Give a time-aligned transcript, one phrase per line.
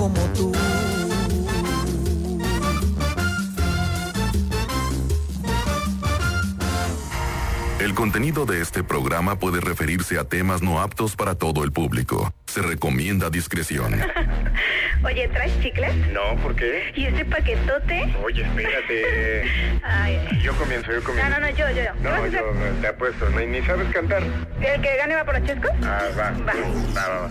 [0.00, 0.50] como tú.
[7.80, 12.32] El contenido de este programa puede referirse a temas no aptos para todo el público.
[12.46, 13.94] Se recomienda discreción.
[15.02, 15.94] Oye, ¿traes chicles?
[16.12, 16.92] No, ¿por qué?
[16.94, 18.14] ¿Y ese paquetote?
[18.22, 19.44] Oye, espérate.
[19.82, 20.20] Ay.
[20.42, 21.30] Yo comienzo, yo comienzo.
[21.30, 21.82] No, no, no, yo, yo.
[22.02, 22.42] ¿Qué vas a No, yo
[22.80, 24.22] te apuesto, ni, ni sabes cantar.
[24.60, 25.70] ¿El que gane va por los chescos?
[25.82, 26.30] Ah, va.
[26.30, 26.52] Va.
[26.96, 27.30] Va, va, va.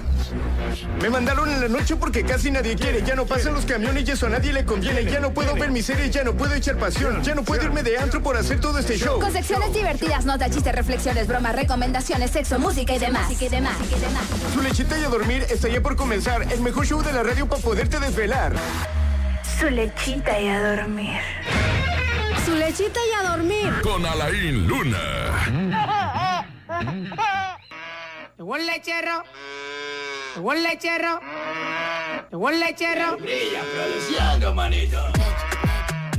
[1.01, 3.03] Me mandaron en la noche porque casi nadie quiere.
[3.03, 5.05] Ya no pasan los camiones y eso a nadie le conviene.
[5.05, 7.21] Ya no puedo ver mi serie, ya no puedo echar pasión.
[7.23, 9.19] Ya no puedo irme de antro por hacer todo este show.
[9.19, 13.29] Con secciones divertidas, notas, chistes, reflexiones, bromas, recomendaciones, sexo, música y demás.
[13.29, 13.77] Música y demás.
[14.53, 16.43] Su lechita y a dormir está ya por comenzar.
[16.51, 18.53] El mejor show de la radio para poderte desvelar.
[19.59, 21.19] Su lechita y a dormir.
[22.45, 23.73] Su lechita y a dormir.
[23.83, 24.97] Con Alain Luna.
[28.37, 29.23] Llegó el lechero.
[30.35, 31.19] Llegó el lechero.
[32.31, 33.17] Llegó el lechero.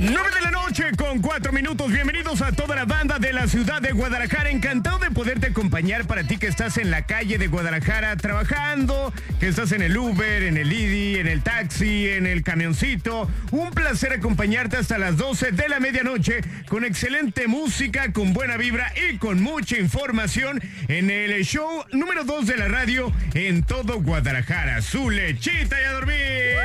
[0.01, 1.91] 9 de la noche con 4 minutos.
[1.91, 4.49] Bienvenidos a toda la banda de la ciudad de Guadalajara.
[4.49, 9.49] Encantado de poderte acompañar para ti que estás en la calle de Guadalajara trabajando, que
[9.49, 13.29] estás en el Uber, en el IDI, en el taxi, en el camioncito.
[13.51, 18.91] Un placer acompañarte hasta las 12 de la medianoche con excelente música, con buena vibra
[19.07, 24.81] y con mucha información en el show número 2 de la radio en todo Guadalajara.
[24.81, 26.55] Su lechita y a dormir.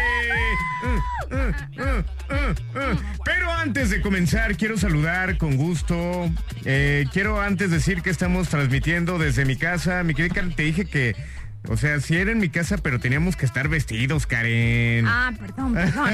[0.83, 3.26] Uh, uh, uh, uh, uh.
[3.27, 6.31] Pero antes de comenzar, quiero saludar con gusto.
[6.65, 10.05] Eh, quiero antes decir que estamos transmitiendo desde mi casa.
[10.05, 11.17] Mi querida Karen, te dije que,
[11.69, 15.07] o sea, sí era en mi casa, pero teníamos que estar vestidos, Karen.
[15.09, 16.09] Ah, perdón, perdón.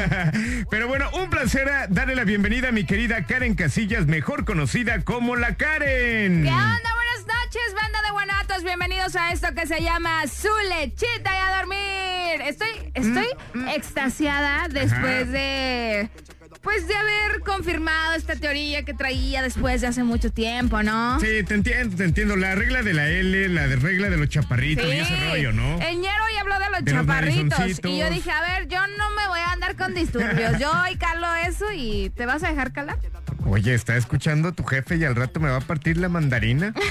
[0.71, 5.03] Pero bueno, un placer a darle la bienvenida a mi querida Karen Casillas, mejor conocida
[5.03, 6.45] como la Karen.
[6.45, 6.95] ¿Qué onda?
[6.95, 8.65] Buenas noches, banda de guanatos.
[8.65, 12.41] Bienvenidos a esto que se llama Su lechita y a dormir.
[12.49, 13.27] Estoy, estoy
[13.75, 16.09] extasiada después de.
[16.63, 21.19] Pues de haber confirmado esta teoría que traía después de hace mucho tiempo, ¿no?
[21.19, 22.36] Sí, te entiendo, te entiendo.
[22.36, 25.81] La regla de la L, la de regla de los chaparritos y ese rollo, ¿no?
[25.81, 27.85] El ñero ya habló de los De chaparritos.
[27.85, 30.59] y yo dije, a ver, yo no me voy a andar con disturbios.
[30.59, 32.98] Yo hoy calo eso y ¿te vas a dejar calar?
[33.45, 36.73] Oye, está escuchando tu jefe y al rato me va a partir la mandarina.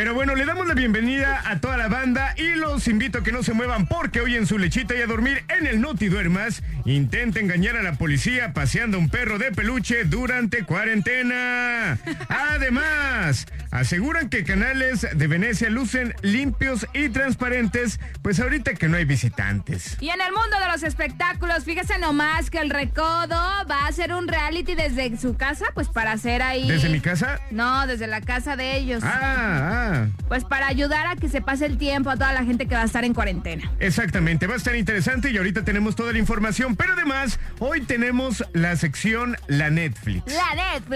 [0.00, 3.32] Pero bueno, le damos la bienvenida a toda la banda y los invito a que
[3.32, 6.62] no se muevan porque hoy en su lechita y a dormir en el Noti Duermas
[6.86, 11.98] intenta engañar a la policía paseando un perro de peluche durante cuarentena.
[12.30, 19.04] Además, aseguran que canales de Venecia lucen limpios y transparentes, pues ahorita que no hay
[19.04, 19.98] visitantes.
[20.00, 23.36] Y en el mundo de los espectáculos, fíjese nomás que el Recodo
[23.70, 26.66] va a hacer un reality desde su casa, pues para hacer ahí.
[26.66, 27.38] ¿Desde mi casa?
[27.50, 29.02] No, desde la casa de ellos.
[29.04, 29.89] Ah, ah.
[30.28, 32.82] Pues para ayudar a que se pase el tiempo a toda la gente que va
[32.82, 33.70] a estar en cuarentena.
[33.80, 38.44] Exactamente, va a estar interesante y ahorita tenemos toda la información, pero además hoy tenemos
[38.52, 40.24] la sección La Netflix.
[40.32, 40.90] La Netflix.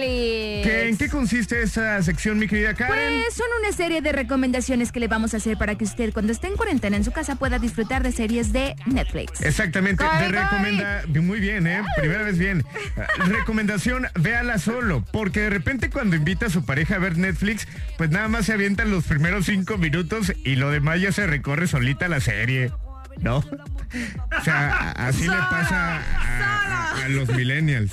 [0.66, 2.94] ¿Qué- ¿En qué consiste esa sección, mi querida Karen?
[3.22, 6.32] Pues son una serie de recomendaciones que le vamos a hacer para que usted cuando
[6.32, 9.40] esté en cuarentena en su casa pueda disfrutar de series de Netflix.
[9.42, 10.28] Exactamente, goy.
[10.30, 11.82] recomenda muy bien, ¿eh?
[11.96, 12.64] Primera vez bien.
[13.28, 17.66] Recomendación, véala solo, porque de repente cuando invita a su pareja a ver Netflix,
[17.96, 18.52] pues nada más se
[18.84, 22.72] los primeros cinco minutos y lo demás ya se recorre solita la serie,
[23.20, 23.36] ¿no?
[23.38, 27.92] O sea, así le pasa a, a- a los millennials.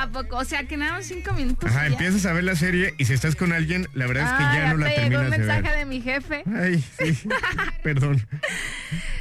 [0.00, 0.36] ¿A poco?
[0.38, 1.68] O sea, que nada más cinco minutos.
[1.70, 1.86] Ajá, ya.
[1.88, 4.52] empiezas a ver la serie y si estás con alguien, la verdad es que Ah,
[4.54, 5.78] ya no la te llegó terminas un de mensaje ver.
[5.78, 6.44] de mi jefe.
[6.58, 7.28] Ay, sí,
[7.82, 8.26] perdón.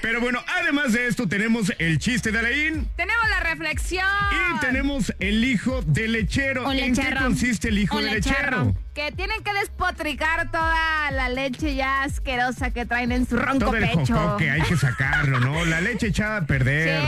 [0.02, 4.06] Pero bueno, además de esto tenemos el chiste de Alain Tenemos la reflexión.
[4.56, 6.66] y tenemos el hijo del lechero.
[6.68, 7.22] Un ¿En qué lechero.
[7.22, 8.38] consiste el hijo Un del lechero.
[8.64, 8.76] lechero?
[8.96, 13.76] Que tienen que despotricar toda la leche ya asquerosa que traen en su ronco Todo
[13.76, 14.16] el pecho.
[14.16, 15.66] jocoque hay que sacarlo, ¿no?
[15.66, 17.02] La leche echada a Sí, perder.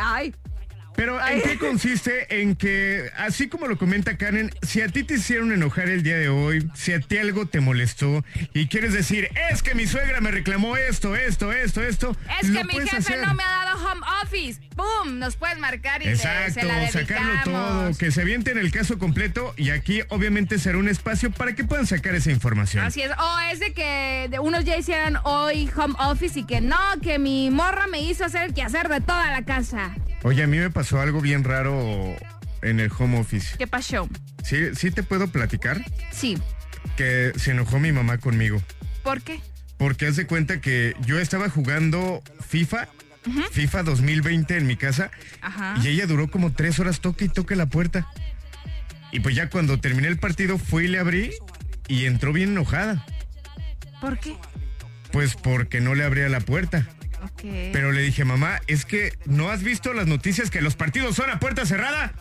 [0.00, 0.34] ay.
[0.96, 2.40] Pero ¿en qué consiste?
[2.40, 6.16] En que, así como lo comenta Karen, si a ti te hicieron enojar el día
[6.16, 8.24] de hoy, si a ti algo te molestó
[8.54, 12.64] y quieres decir, es que mi suegra me reclamó esto, esto, esto, esto, Es que
[12.64, 13.26] mi jefe hacer.
[13.26, 14.60] no me ha dado home office.
[14.76, 15.18] ¡Pum!
[15.18, 18.98] Nos puedes marcar y Exacto, se la sacarlo todo, que se aviente en el caso
[18.98, 22.84] completo y aquí obviamente será un espacio para que puedan sacar esa información.
[22.84, 23.10] Así es.
[23.10, 27.18] O es de que de unos ya hicieran hoy home office y que no, que
[27.18, 29.94] mi morra me hizo hacer el quehacer de toda la casa.
[30.26, 32.16] Oye, a mí me pasó algo bien raro
[32.60, 33.56] en el home office.
[33.56, 34.08] ¿Qué pasó?
[34.42, 35.80] ¿Sí, sí te puedo platicar?
[36.10, 36.36] Sí.
[36.96, 38.60] Que se enojó mi mamá conmigo.
[39.04, 39.40] ¿Por qué?
[39.76, 42.88] Porque haz de cuenta que yo estaba jugando FIFA,
[43.52, 45.12] FIFA 2020 en mi casa,
[45.42, 45.76] Ajá.
[45.80, 48.08] y ella duró como tres horas toque y toque la puerta.
[49.12, 51.30] Y pues ya cuando terminé el partido fui y le abrí
[51.86, 53.06] y entró bien enojada.
[54.00, 54.34] ¿Por qué?
[55.12, 56.88] Pues porque no le abría la puerta.
[57.72, 61.30] Pero le dije, mamá, es que no has visto las noticias que los partidos son
[61.30, 62.12] a puerta cerrada.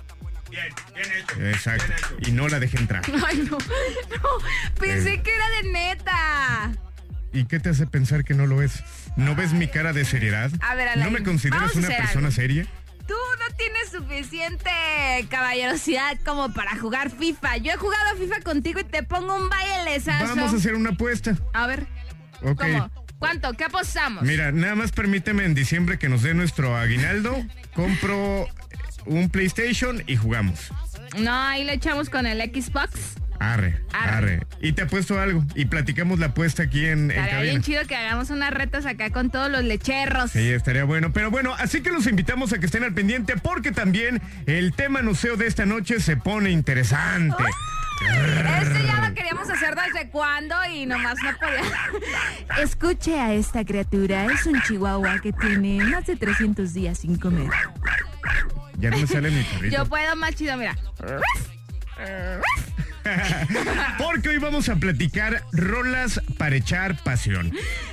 [0.50, 1.42] Bien, bien hecho.
[1.48, 1.94] Exacto.
[2.26, 3.04] Y no la dejé entrar.
[3.28, 3.58] Ay, no.
[3.58, 4.30] No,
[4.80, 5.22] pensé Eh.
[5.24, 6.72] que era de neta.
[7.34, 8.84] ¿Y qué te hace pensar que no lo es?
[9.18, 10.52] ¿No ves mi cara de seriedad?
[10.62, 12.32] A ver, ¿No Alain, me consideras una persona algo.
[12.32, 12.66] seria?
[13.08, 14.70] Tú no tienes suficiente
[15.30, 17.58] caballerosidad como para jugar FIFA.
[17.58, 20.28] Yo he jugado FIFA contigo y te pongo un bailezazo.
[20.36, 21.36] Vamos a hacer una apuesta.
[21.54, 21.86] A ver,
[22.42, 22.62] Ok.
[22.62, 23.05] ¿cómo?
[23.20, 23.54] ¿Cuánto?
[23.54, 24.24] ¿Qué apostamos?
[24.24, 28.48] Mira, nada más permíteme en diciembre que nos dé nuestro aguinaldo, compro
[29.06, 30.72] un PlayStation y jugamos.
[31.18, 33.16] No, ahí le echamos con el Xbox.
[33.40, 34.12] Arre, Arre.
[34.12, 34.48] arre.
[34.62, 35.44] Y te apuesto algo.
[35.56, 37.52] Y platicamos la apuesta aquí en, en Estaría cabina.
[37.52, 40.32] bien chido que hagamos unas retas acá con todos los lecherros.
[40.32, 41.12] Sí, estaría bueno.
[41.12, 45.02] Pero bueno, así que los invitamos a que estén al pendiente porque también el tema
[45.02, 47.44] nuceo de esta noche se pone interesante.
[48.62, 51.62] Este ya lo queríamos hacer desde cuándo y nomás no podía.
[52.62, 54.26] Escuche a esta criatura.
[54.26, 57.50] Es un chihuahua que tiene más de 300 días sin comer.
[58.78, 59.78] Ya no me sale mi perrito.
[59.78, 60.76] Yo puedo más chido, mira.
[63.98, 67.52] Porque hoy vamos a platicar rolas para echar pasión.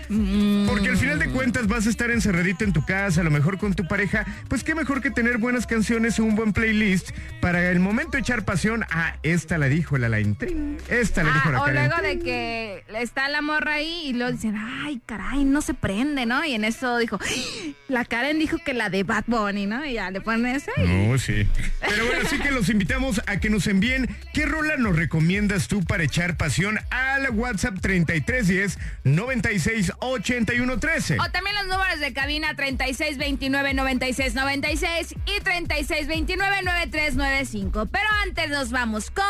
[0.09, 0.67] Mm.
[0.67, 3.59] Porque al final de cuentas vas a estar encerradito en tu casa, a lo mejor
[3.59, 4.25] con tu pareja.
[4.49, 7.11] Pues qué mejor que tener buenas canciones o un buen playlist
[7.41, 8.85] para el momento de echar pasión.
[8.91, 10.37] Ah, esta la dijo la Alain.
[10.37, 10.79] Trin.
[10.89, 11.87] Esta la dijo la Ah, o Karen.
[11.89, 16.27] luego de que está la morra ahí y luego dicen, ay, caray, no se prende,
[16.27, 16.45] ¿no?
[16.45, 19.85] Y en eso dijo, "Ay, la Karen dijo que la de Bad Bunny, ¿no?
[19.85, 21.47] Y ya le ponen eso y No, sí.
[21.89, 25.83] Pero bueno, así que los invitamos a que nos envíen qué rola nos recomiendas tú
[25.83, 31.19] para echar pasión al WhatsApp 3310 968113.
[31.19, 37.89] O también los números de cabina 3629-9696 y 3629-9395.
[37.91, 39.25] Pero antes nos vamos con...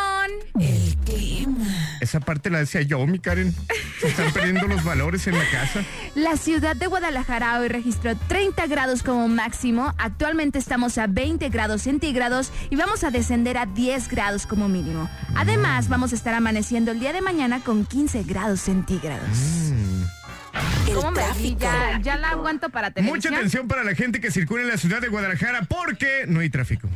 [0.60, 1.66] El clima.
[2.02, 3.54] Esa parte la decía yo, mi Karen.
[4.00, 5.82] Se están perdiendo los valores en la casa.
[6.14, 9.94] La ciudad de Guadalajara hoy registró 30 grados como máximo.
[9.96, 15.08] Actualmente estamos a 20 grados centígrados y vamos a descender a 10 grados como mínimo.
[15.34, 19.28] Además, vamos a estar amaneciendo el día de mañana con 15 grados centígrados.
[20.94, 21.56] ¿Cómo me vi?
[21.58, 23.34] Ya, ya la aguanto para Mucha televisión.
[23.34, 26.88] atención para la gente que circula en la ciudad de Guadalajara porque no hay tráfico.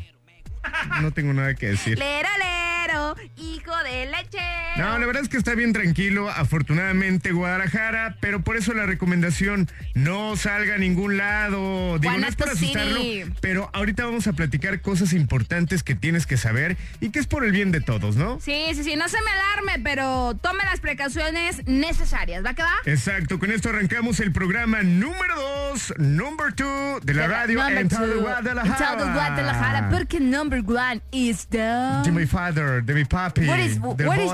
[1.00, 1.98] No tengo nada que decir.
[1.98, 4.38] Lero, lero, hijo de leche.
[4.76, 9.70] No, la verdad es que está bien tranquilo, afortunadamente Guadalajara, pero por eso la recomendación,
[9.94, 11.98] no salga a ningún lado.
[11.98, 13.00] Digo, no es para asustarlo,
[13.40, 17.44] pero ahorita vamos a platicar cosas importantes que tienes que saber y que es por
[17.44, 18.38] el bien de todos, ¿no?
[18.40, 22.44] Sí, sí, sí, no se me alarme, pero tome las precauciones necesarias.
[22.44, 22.74] ¿Va que va?
[22.84, 25.40] Exacto, con esto arrancamos el programa número
[25.70, 27.88] 2, number 2 de la radio en.
[27.88, 29.12] Guadalajara.
[29.12, 32.00] Guadalajara, porque number one is the...
[32.04, 33.46] De mi father, de mi papi.
[33.46, 33.76] What is,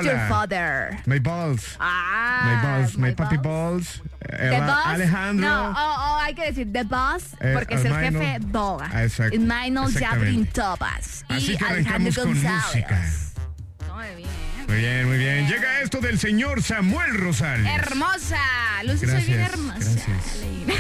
[0.05, 0.99] your father?
[1.07, 1.77] My balls.
[1.81, 3.99] Ah, my balls, my, my papi balls.
[3.99, 4.11] balls.
[4.21, 4.87] The boss?
[4.95, 5.49] Alejandro.
[5.49, 8.21] No, oh, oh, hay que decir the boss, Eh, porque es el Almaino.
[8.21, 8.89] jefe Boga.
[8.93, 9.35] Ah, exacto.
[9.37, 10.05] Exactamente.
[10.05, 11.25] Jabrin Tobas.
[11.31, 12.65] Y Alejandro con González.
[12.67, 13.01] música.
[13.95, 14.29] Muy bien.
[14.69, 15.47] Muy bien, muy bien.
[15.49, 17.67] Llega esto del señor Samuel Rosales.
[17.75, 18.39] Hermosa.
[18.85, 19.79] Lucy, soy bien Gracias, hermosa.
[19.79, 20.37] gracias.
[20.41, 20.75] Leína.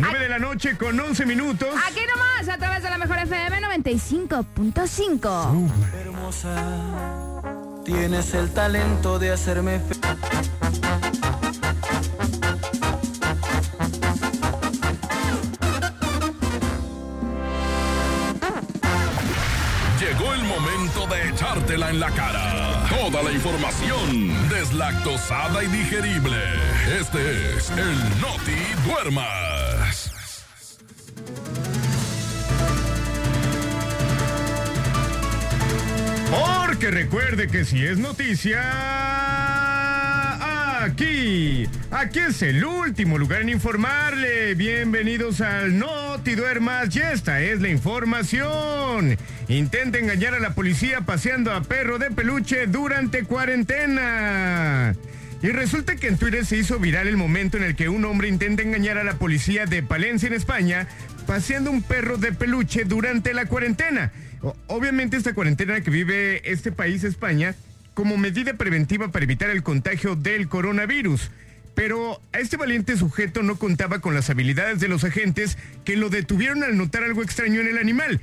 [0.00, 1.68] 9 de la noche con 11 minutos.
[1.88, 5.70] Aquí nomás, a través de la mejor FM 95.5.
[6.00, 7.42] Hermosa,
[7.84, 9.94] tienes el talento de hacerme fe-
[20.60, 22.86] momento de echártela en la cara.
[22.88, 26.38] Toda la información deslactosada y digerible.
[26.98, 30.12] Este es el Noti Duermas.
[36.30, 38.62] Porque recuerde que si es noticia,
[40.86, 44.54] aquí, aquí es el último lugar en informarle.
[44.54, 49.16] Bienvenidos al Noti Duermas y esta es la información.
[49.48, 54.94] Intenta engañar a la policía paseando a perro de peluche durante cuarentena.
[55.42, 58.28] Y resulta que en Twitter se hizo viral el momento en el que un hombre
[58.28, 60.86] intenta engañar a la policía de Palencia en España
[61.26, 64.12] paseando un perro de peluche durante la cuarentena.
[64.68, 67.56] Obviamente esta cuarentena que vive este país, España,
[67.96, 71.30] como medida preventiva para evitar el contagio del coronavirus.
[71.74, 76.10] Pero a este valiente sujeto no contaba con las habilidades de los agentes que lo
[76.10, 78.20] detuvieron al notar algo extraño en el animal.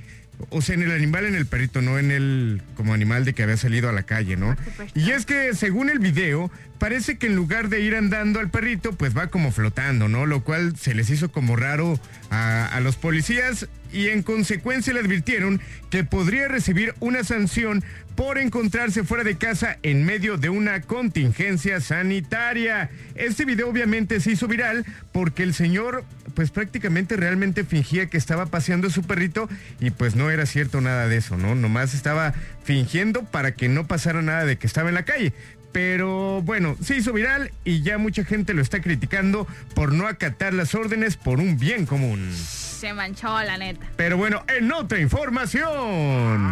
[0.50, 3.42] O sea, en el animal, en el perrito, no en el como animal de que
[3.42, 4.56] había salido a la calle, ¿no?
[4.94, 6.51] Y es que según el video,
[6.84, 10.25] parece que en lugar de ir andando al perrito, pues va como flotando, ¿no?
[10.25, 11.98] Lo cual se les hizo como raro
[12.30, 17.86] a, los policías y en consecuencia le advirtieron que podría recibir una sanción
[18.18, 22.90] por encontrarse fuera de casa en medio de una contingencia sanitaria.
[23.16, 26.04] Este video obviamente se hizo viral porque el señor
[26.36, 29.48] pues prácticamente realmente fingía que estaba paseando a su perrito
[29.80, 31.56] y pues no era cierto nada de eso, ¿no?
[31.56, 32.34] Nomás estaba
[32.66, 35.32] fingiendo para que no pasara nada de que estaba en la calle.
[35.74, 40.53] Pero bueno, se hizo viral y ya mucha gente lo está criticando por no acatar
[40.53, 42.32] las órdenes por un bien común.
[42.34, 43.86] Se manchó, la neta.
[43.96, 46.51] Pero bueno, en otra información.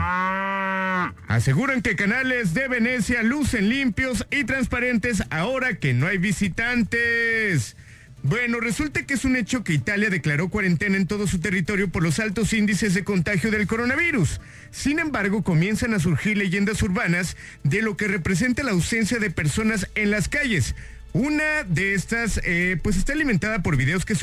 [1.27, 7.75] Aseguran que canales de Venecia lucen limpios y transparentes ahora que no hay visitantes.
[8.23, 12.03] Bueno, resulta que es un hecho que Italia declaró cuarentena en todo su territorio por
[12.03, 14.39] los altos índices de contagio del coronavirus.
[14.69, 19.87] Sin embargo, comienzan a surgir leyendas urbanas de lo que representa la ausencia de personas
[19.95, 20.75] en las calles.
[21.13, 24.15] Una de estas, eh, pues está alimentada por videos que,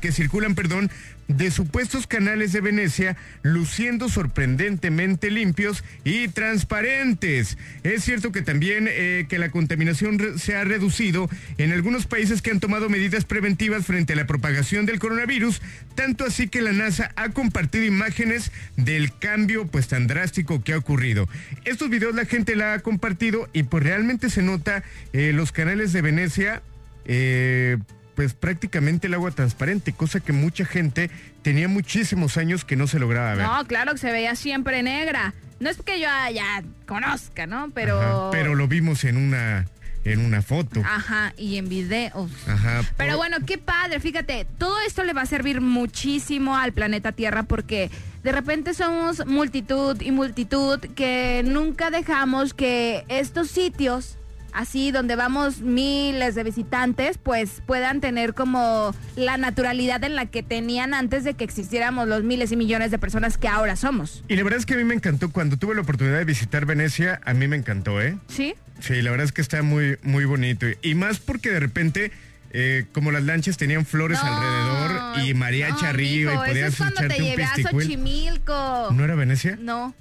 [0.00, 0.90] que circulan, perdón,
[1.28, 7.58] de supuestos canales de Venecia luciendo sorprendentemente limpios y transparentes.
[7.82, 11.28] Es cierto que también eh, que la contaminación se ha reducido
[11.58, 15.60] en algunos países que han tomado medidas preventivas frente a la propagación del coronavirus,
[15.94, 20.78] tanto así que la NASA ha compartido imágenes del cambio pues tan drástico que ha
[20.78, 21.28] ocurrido.
[21.64, 25.92] Estos videos la gente la ha compartido y pues realmente se nota eh, los canales
[25.92, 26.62] de Venecia.
[27.04, 27.78] eh,
[28.16, 31.10] pues prácticamente el agua transparente, cosa que mucha gente
[31.42, 33.46] tenía muchísimos años que no se lograba ver.
[33.46, 35.34] No, claro que se veía siempre negra.
[35.60, 37.70] No es que yo ya conozca, ¿no?
[37.74, 38.00] Pero.
[38.00, 39.66] Ajá, pero lo vimos en una
[40.04, 40.80] en una foto.
[40.84, 42.30] Ajá, y en videos.
[42.46, 42.82] Ajá.
[42.96, 47.42] Pero bueno, qué padre, fíjate, todo esto le va a servir muchísimo al planeta Tierra
[47.42, 47.90] porque
[48.22, 54.15] de repente somos multitud y multitud que nunca dejamos que estos sitios,
[54.56, 60.42] así donde vamos miles de visitantes, pues puedan tener como la naturalidad en la que
[60.42, 64.24] tenían antes de que existiéramos los miles y millones de personas que ahora somos.
[64.28, 66.64] Y la verdad es que a mí me encantó cuando tuve la oportunidad de visitar
[66.64, 68.18] Venecia, a mí me encantó, ¿eh?
[68.28, 68.54] ¿Sí?
[68.80, 72.12] Sí, la verdad es que está muy muy bonito y más porque de repente
[72.50, 76.84] eh, como las lanchas tenían flores No, alrededor y mariachi no, arriba y podías eso
[76.84, 77.54] es cuando te llevé a.
[77.54, 78.88] Xochimilco.
[78.92, 79.58] ¿No era Venecia?
[79.60, 79.94] No.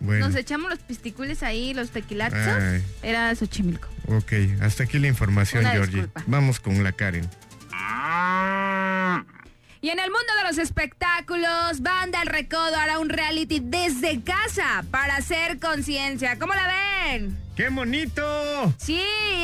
[0.00, 0.26] Bueno.
[0.26, 2.38] Nos echamos los pisticules ahí, los tequilazos.
[2.38, 2.84] Ay.
[3.02, 3.88] Era Xochimilco.
[4.08, 6.02] Ok, hasta aquí la información, Una Georgie.
[6.02, 6.22] disculpa.
[6.26, 7.28] Vamos con la Karen.
[9.80, 14.84] Y en el mundo de los espectáculos, Banda El Recodo hará un reality desde casa
[14.90, 16.38] para hacer conciencia.
[16.38, 17.45] ¿Cómo la ven?
[17.56, 18.22] ¡Qué bonito!
[18.76, 19.00] Sí,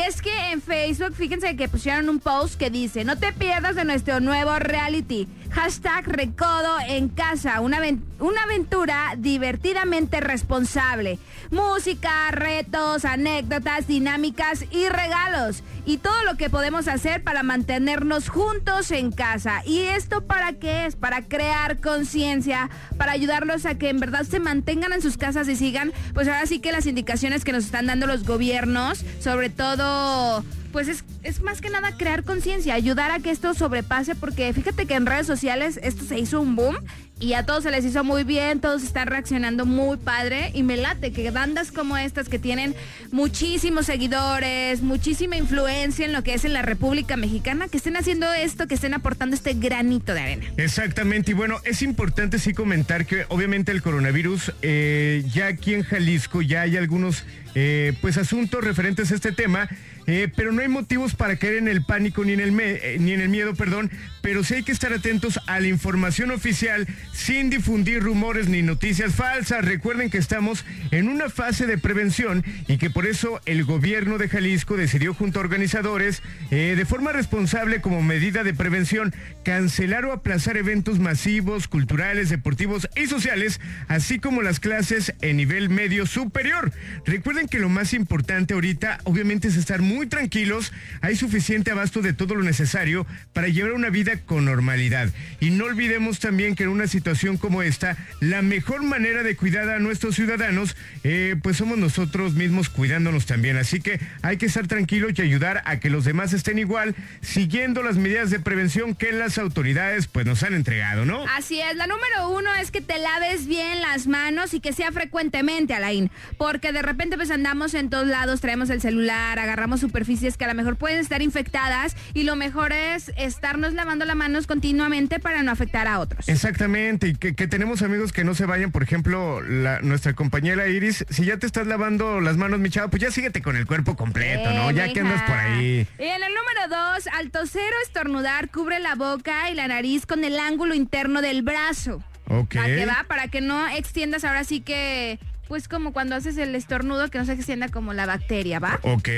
[0.07, 3.87] es que en Facebook, fíjense que pusieron un post que dice, no te pierdas de
[3.87, 5.27] nuestro nuevo reality.
[5.51, 7.79] Hashtag Recodo en casa, una,
[8.21, 11.19] una aventura divertidamente responsable.
[11.51, 15.63] Música, retos, anécdotas, dinámicas y regalos.
[15.85, 19.63] Y todo lo que podemos hacer para mantenernos juntos en casa.
[19.67, 20.97] ¿Y esto para qué es?
[20.97, 25.57] Para crear conciencia, para ayudarlos a que en verdad se mantengan en sus casas y
[25.57, 30.45] sigan, pues ahora sí que las indicaciones que nos están dando los gobiernos, sobre todo,
[30.73, 34.87] pues es, es más que nada crear conciencia, ayudar a que esto sobrepase, porque fíjate
[34.87, 36.77] que en redes sociales esto se hizo un boom
[37.23, 40.77] y a todos se les hizo muy bien, todos están reaccionando muy padre y me
[40.77, 42.75] late que bandas como estas que tienen
[43.13, 48.33] muchísimos seguidores, muchísima influencia en lo que es en la República Mexicana, que estén haciendo
[48.33, 50.47] esto, que estén aportando este granito de arena.
[50.57, 55.85] Exactamente, y bueno, es importante sí comentar que obviamente el coronavirus, eh, ya aquí en
[55.85, 57.25] Jalisco ya hay algunos
[57.55, 59.69] eh, pues asuntos referentes a este tema,
[60.07, 63.13] eh, pero no hay motivos para caer en el pánico ni en el, eh, ni
[63.13, 63.91] en el miedo, perdón,
[64.23, 69.15] pero sí hay que estar atentos a la información oficial sin difundir rumores ni noticias
[69.15, 69.65] falsas.
[69.65, 74.29] Recuerden que estamos en una fase de prevención y que por eso el gobierno de
[74.29, 79.13] Jalisco decidió junto a organizadores, eh, de forma responsable como medida de prevención,
[79.45, 85.69] cancelar o aplazar eventos masivos, culturales, deportivos y sociales, así como las clases en nivel
[85.69, 86.73] medio superior.
[87.05, 90.73] Recuerden que lo más importante ahorita, obviamente, es estar muy tranquilos.
[91.01, 95.09] Hay suficiente abasto de todo lo necesario para llevar una vida con normalidad.
[95.41, 99.69] Y no olvidemos también que en una situación como esta, la mejor manera de cuidar
[99.69, 103.57] a nuestros ciudadanos, eh, pues somos nosotros mismos cuidándonos también.
[103.57, 107.83] Así que hay que estar tranquilos y ayudar a que los demás estén igual, siguiendo
[107.83, 111.25] las medidas de prevención que las autoridades pues nos han entregado, ¿no?
[111.29, 114.93] Así es, la número uno es que te laves bien las manos y que sea
[114.93, 120.39] frecuentemente, Alain, porque de repente pues andamos en todos lados, traemos el celular, agarramos superficies
[120.39, 124.47] que a lo mejor pueden estar infectadas y lo mejor es estarnos lavando las manos
[124.47, 126.29] continuamente para no afectar a otros.
[126.29, 130.69] Exactamente, y que, que tenemos amigos que no se vayan, por ejemplo, la, nuestra compañera
[130.69, 133.67] Iris, si ya te estás lavando las manos, mi chava, pues ya síguete con el
[133.67, 134.71] cuerpo completo, ¿no?
[134.71, 135.87] Ya que andas por ahí.
[135.99, 140.07] Y en el número dos, al toser o estornudar, cubre la boca y la nariz
[140.07, 142.03] con el ángulo interno del brazo.
[142.29, 142.55] Ok.
[142.55, 143.05] ¿Para qué va?
[143.09, 147.25] Para que no extiendas ahora sí que, pues como cuando haces el estornudo, que no
[147.25, 148.79] se extienda como la bacteria, ¿va?
[148.83, 149.09] Ok.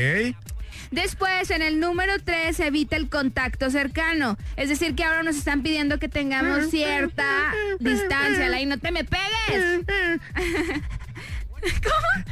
[0.94, 4.38] Después, en el número 3, evita el contacto cercano.
[4.56, 8.48] Es decir, que ahora nos están pidiendo que tengamos cierta distancia.
[8.48, 9.84] Lai, no te me pegues.
[11.82, 12.24] ¿Cómo?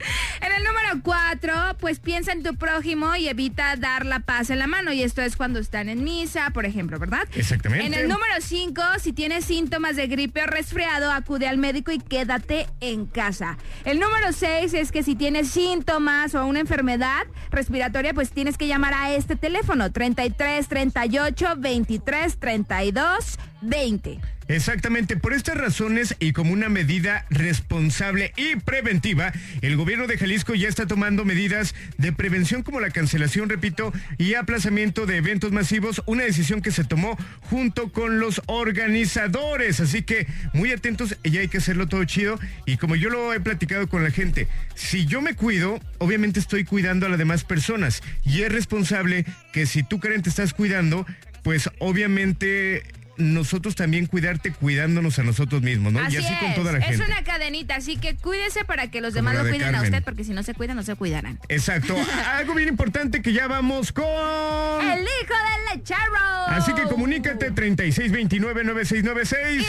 [0.40, 4.58] En el número 4, pues piensa en tu prójimo y evita dar la paz en
[4.58, 4.92] la mano.
[4.92, 7.26] Y esto es cuando están en misa, por ejemplo, ¿verdad?
[7.34, 7.86] Exactamente.
[7.86, 11.98] En el número 5, si tienes síntomas de gripe o resfriado, acude al médico y
[11.98, 13.56] quédate en casa.
[13.84, 18.66] El número 6 es que si tienes síntomas o una enfermedad respiratoria, pues tienes que
[18.66, 24.35] llamar a este teléfono 33 38 23 32 20.
[24.48, 30.54] Exactamente, por estas razones y como una medida responsable y preventiva, el gobierno de Jalisco
[30.54, 36.00] ya está tomando medidas de prevención como la cancelación, repito, y aplazamiento de eventos masivos,
[36.06, 37.18] una decisión que se tomó
[37.50, 39.80] junto con los organizadores.
[39.80, 42.38] Así que muy atentos, ya hay que hacerlo todo chido.
[42.66, 46.64] Y como yo lo he platicado con la gente, si yo me cuido, obviamente estoy
[46.64, 48.00] cuidando a las demás personas.
[48.24, 51.04] Y es responsable que si tú, Karen, te estás cuidando,
[51.42, 52.84] pues obviamente
[53.18, 56.00] nosotros también cuidarte cuidándonos a nosotros mismos, ¿no?
[56.00, 57.04] Así y así es, con toda la es gente.
[57.04, 60.02] una cadenita, así que cuídese para que los Como demás lo de cuiden a usted,
[60.04, 61.38] porque si no se cuidan, no se cuidarán.
[61.48, 61.94] Exacto.
[62.34, 64.04] Algo bien importante que ya vamos con...
[64.06, 66.00] El hijo del lechero.
[66.48, 69.60] Así que comunícate 3629-9696.
[69.60, 69.64] Y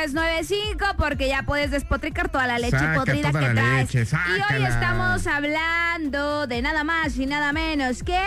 [0.00, 3.94] 3629-9395 porque ya puedes despotricar toda la leche Saca podrida toda que la traes.
[3.94, 8.18] leche, y hoy estamos hablando de nada más y nada menos que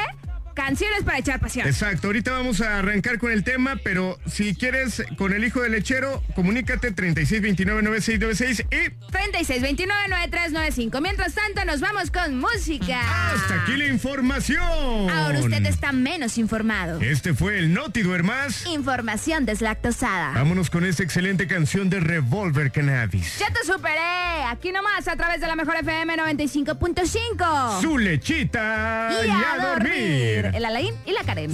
[0.55, 1.67] canciones para echar pasión.
[1.67, 5.74] Exacto, ahorita vamos a arrancar con el tema, pero si quieres con el hijo del
[5.74, 11.01] lechero, comunícate 3629-9696 y 3629-9395.
[11.01, 13.00] Mientras tanto, nos vamos con música.
[13.33, 15.09] hasta aquí la información.
[15.09, 17.01] Ahora usted está menos informado.
[17.01, 18.65] Este fue el Noti Duermas.
[18.67, 20.31] Información deslactosada.
[20.31, 23.39] Vámonos con esta excelente canción de Revolver Cannabis.
[23.39, 24.00] Ya te superé.
[24.47, 27.81] Aquí nomás a través de la mejor FM 95.5.
[27.81, 30.44] Su lechita Y a dormir.
[30.53, 31.51] El Alain y la Karen.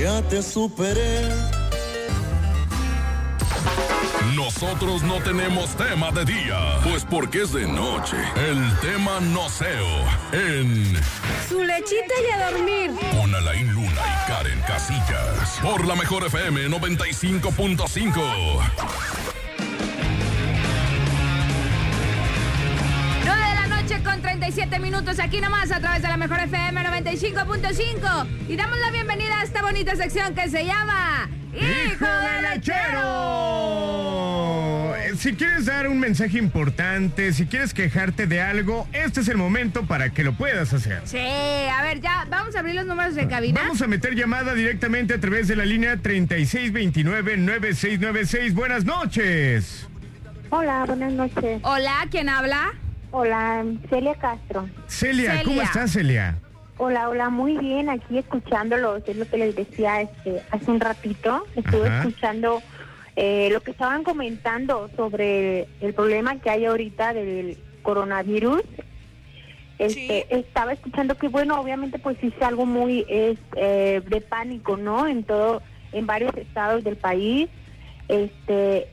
[0.00, 1.28] Ya te superé.
[4.34, 8.16] Nosotros no tenemos tema de día, pues porque es de noche.
[8.36, 9.86] El tema noceo
[10.32, 10.96] en
[11.48, 12.90] Su lechita y a dormir.
[13.12, 15.58] con Alain Luna y Karen Casillas.
[15.62, 19.41] Por la mejor FM 95.5.
[23.92, 28.78] noche con 37 minutos aquí nomás a través de la mejor FM 95.5 y damos
[28.78, 33.02] la bienvenida a esta bonita sección que se llama Hijo de Lechero.
[34.96, 39.36] Eh, Si quieres dar un mensaje importante, si quieres quejarte de algo, este es el
[39.36, 41.02] momento para que lo puedas hacer.
[41.04, 43.60] Sí, a ver, ya vamos a abrir los números de cabina.
[43.62, 48.54] Vamos a meter llamada directamente a través de la línea 3629-9696.
[48.54, 49.86] Buenas noches.
[50.50, 51.60] Hola, buenas noches.
[51.62, 52.72] Hola, ¿quién habla?
[53.12, 54.68] Hola, Celia Castro.
[54.86, 55.44] Celia, Celia.
[55.44, 56.38] ¿cómo estás, Celia?
[56.78, 61.44] Hola, hola, muy bien, aquí escuchándolos, es lo que les decía este, hace un ratito.
[61.54, 61.98] Estuve Ajá.
[62.08, 62.62] escuchando
[63.14, 68.62] eh, lo que estaban comentando sobre el problema que hay ahorita del coronavirus.
[69.78, 74.78] Este, Estaba escuchando que, bueno, obviamente, pues sí es algo muy es, eh, de pánico,
[74.78, 75.06] ¿no?
[75.06, 77.50] En todo, en varios estados del país.
[78.08, 78.88] Este,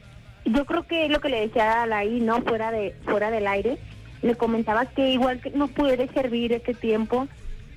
[0.45, 2.41] yo creo que es lo que le decía a Alaí, ¿no?
[2.41, 3.77] Fuera de fuera del aire,
[4.21, 7.27] le comentaba que igual que nos puede servir este tiempo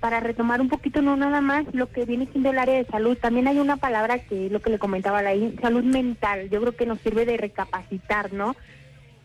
[0.01, 3.17] para retomar un poquito, no nada más lo que viene siendo el área de salud.
[3.17, 6.51] También hay una palabra que es lo que le comentaba a Alaí, salud mental.
[6.51, 8.57] Yo creo que nos sirve de recapacitar, ¿no?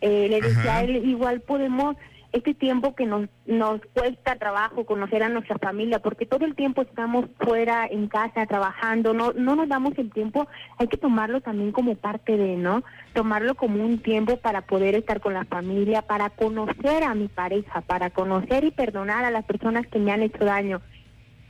[0.01, 1.95] Eh, le decía a él, igual podemos,
[2.31, 6.81] este tiempo que nos, nos cuesta trabajo conocer a nuestra familia, porque todo el tiempo
[6.81, 11.71] estamos fuera, en casa, trabajando, no, no nos damos el tiempo, hay que tomarlo también
[11.71, 12.83] como parte de, ¿no?
[13.13, 17.81] Tomarlo como un tiempo para poder estar con la familia, para conocer a mi pareja,
[17.81, 20.81] para conocer y perdonar a las personas que me han hecho daño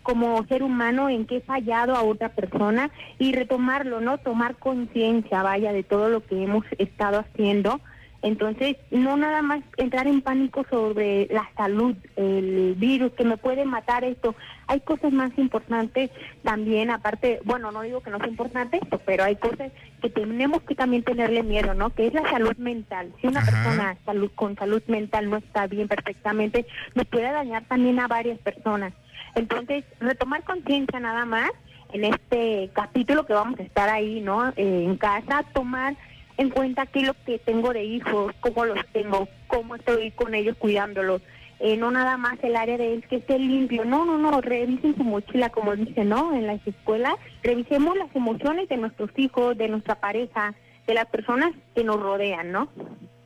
[0.03, 4.19] como ser humano en que he fallado a otra persona y retomarlo, ¿no?
[4.19, 7.81] Tomar conciencia, vaya, de todo lo que hemos estado haciendo
[8.23, 13.63] Entonces, no nada más entrar en pánico sobre la salud, el virus que me puede
[13.63, 14.35] matar esto.
[14.65, 16.09] Hay cosas más importantes
[16.43, 20.63] también, aparte, bueno, no digo que no sea importante esto, pero hay cosas que tenemos
[20.63, 21.91] que también tenerle miedo, ¿no?
[21.91, 23.13] Que es la salud mental.
[23.21, 23.51] Si una Ajá.
[23.51, 28.39] persona salud, con salud mental no está bien perfectamente, nos puede dañar también a varias
[28.39, 28.93] personas.
[29.35, 31.51] Entonces, retomar conciencia nada más
[31.93, 34.49] en este capítulo que vamos a estar ahí, ¿no?
[34.49, 35.95] Eh, en casa, tomar
[36.37, 40.33] en cuenta qué es lo que tengo de hijos, cómo los tengo, cómo estoy con
[40.35, 41.21] ellos cuidándolos.
[41.59, 44.95] Eh, no nada más el área de él que esté limpio, no, no, no, revisen
[44.95, 46.35] su mochila, como dice, ¿no?
[46.35, 50.53] En las escuelas, revisemos las emociones de nuestros hijos, de nuestra pareja,
[50.85, 52.69] de las personas que nos rodean, ¿no?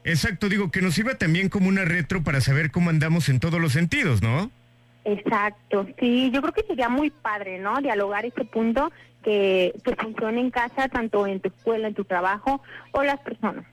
[0.06, 3.60] Exacto, digo que nos sirva también como una retro para saber cómo andamos en todos
[3.60, 4.50] los sentidos, ¿no?
[5.04, 7.82] Exacto, sí, yo creo que sería muy padre, ¿no?
[7.82, 8.92] Dialogar este punto
[9.24, 13.66] que, que funcione en casa, tanto en tu escuela, en tu trabajo o las personas.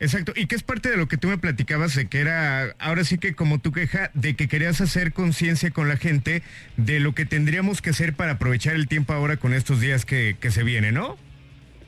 [0.00, 3.02] Exacto, y que es parte de lo que tú me platicabas de que era, ahora
[3.02, 6.42] sí que como tu queja, de que querías hacer conciencia con la gente
[6.76, 10.36] de lo que tendríamos que hacer para aprovechar el tiempo ahora con estos días que,
[10.38, 11.16] que se vienen, ¿no?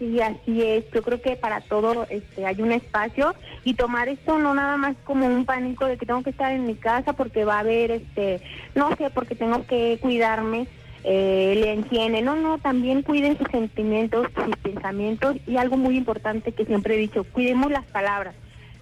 [0.00, 0.90] Sí, así es.
[0.92, 3.34] Yo creo que para todo este, hay un espacio
[3.64, 6.64] y tomar esto no nada más como un pánico de que tengo que estar en
[6.66, 8.40] mi casa porque va a haber, este,
[8.74, 10.66] no sé, porque tengo que cuidarme,
[11.04, 12.22] eh, le entiende.
[12.22, 16.98] No, no, también cuiden sus sentimientos, sus pensamientos y algo muy importante que siempre he
[16.98, 18.34] dicho, cuidemos las palabras,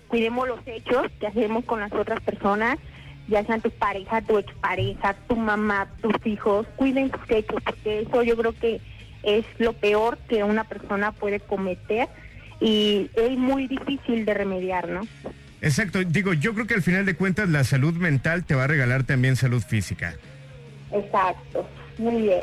[0.09, 2.79] cuidemos los hechos que hacemos con las otras personas,
[3.29, 8.23] ya sean tu pareja, tu expareja, tu mamá, tus hijos, cuiden sus hechos porque eso
[8.23, 8.81] yo creo que
[9.23, 12.09] es lo peor que una persona puede cometer
[12.61, 15.03] y es muy difícil de remediar, ¿no?
[15.61, 18.67] Exacto, digo, yo creo que al final de cuentas la salud mental te va a
[18.67, 20.15] regalar también salud física.
[20.93, 22.41] Exacto, muy bien.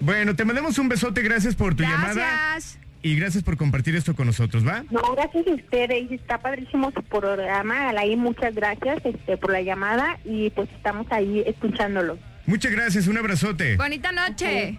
[0.00, 2.78] Bueno, te mandamos un besote, gracias por tu llamada Gracias.
[3.02, 4.84] y gracias por compartir esto con nosotros, ¿va?
[4.90, 10.18] No, gracias a ustedes, está padrísimo su programa, Alain, muchas gracias este, por la llamada
[10.24, 12.18] y pues estamos ahí escuchándolo.
[12.46, 13.76] Muchas gracias, un abrazote.
[13.76, 14.78] Bonita noche.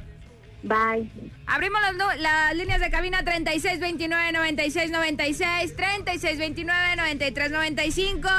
[0.63, 1.07] Bye.
[1.45, 8.29] Abrimos las, las líneas de cabina 3629-9696, 3629-9395.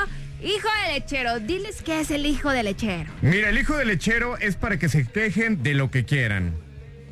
[0.42, 3.10] Hijo de lechero, diles qué es el hijo de lechero.
[3.22, 6.54] Mira, el hijo del lechero es para que se quejen de lo que quieran.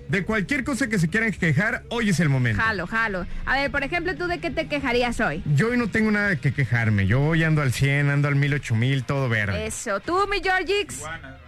[0.08, 2.62] De cualquier cosa que se quieran quejar, hoy es el momento.
[2.62, 3.26] Jalo, jalo.
[3.44, 5.42] A ver, por ejemplo, ¿tú de qué te quejarías hoy?
[5.56, 7.08] Yo hoy no tengo nada de que quejarme.
[7.08, 9.66] Yo hoy ando al 100, ando al 1000, 8000, todo verde.
[9.66, 9.98] Eso.
[9.98, 11.02] ¿Tú, mi Georgix?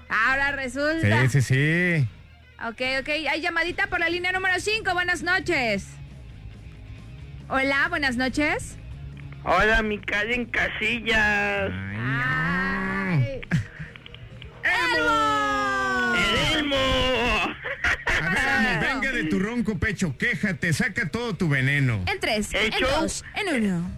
[0.09, 1.29] Ahora resulta.
[1.29, 2.09] Sí, sí, sí.
[2.67, 3.09] Ok, ok.
[3.31, 4.93] Hay llamadita por la línea número 5.
[4.93, 5.87] Buenas noches.
[7.49, 8.77] Hola, buenas noches.
[9.45, 11.71] Hola, mi Karen Casillas.
[11.71, 13.41] Ay.
[14.65, 16.15] ¡Elmo!
[16.15, 16.77] ¡El Elmo!
[16.77, 22.05] A ver, Elmo, venga de tu ronco pecho, quéjate, saca todo tu veneno.
[22.07, 23.91] En tres, en dos, en uno.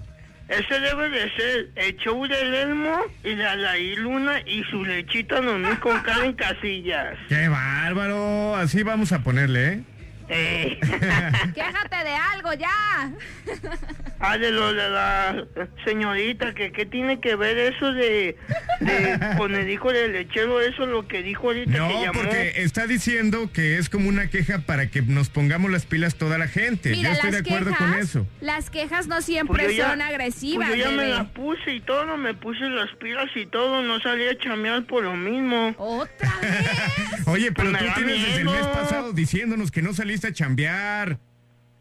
[0.48, 5.40] Ese debe de ser el show del Elmo y de Alaí Luna y su lechita
[5.40, 7.16] nomás con Karen Casillas.
[7.28, 8.56] ¡Qué bárbaro!
[8.56, 9.82] Así vamos a ponerle, ¿eh?
[10.30, 10.78] Eh.
[11.54, 13.12] Quéjate de algo ya.
[14.22, 15.46] Ah, de lo de la
[15.86, 18.36] señorita, que qué tiene que ver eso de,
[18.80, 22.12] de con el hijo del lechero, eso lo que dijo ahorita que No, llamó.
[22.20, 26.36] porque está diciendo que es como una queja para que nos pongamos las pilas toda
[26.36, 26.90] la gente.
[26.90, 28.26] Mira, Yo estoy de las acuerdo quejas, con eso.
[28.42, 30.68] Las quejas no siempre Pues ya- son agresivas.
[30.68, 34.00] pues yo ya me las puse y todo, me puse las pilas y todo, no
[34.00, 35.74] salí a chamear por lo mismo.
[35.78, 37.26] ¿Otra vez?
[37.26, 41.18] Oye, pero Pues tú tienes desde el mes pasado diciéndonos que no saliste a chambear.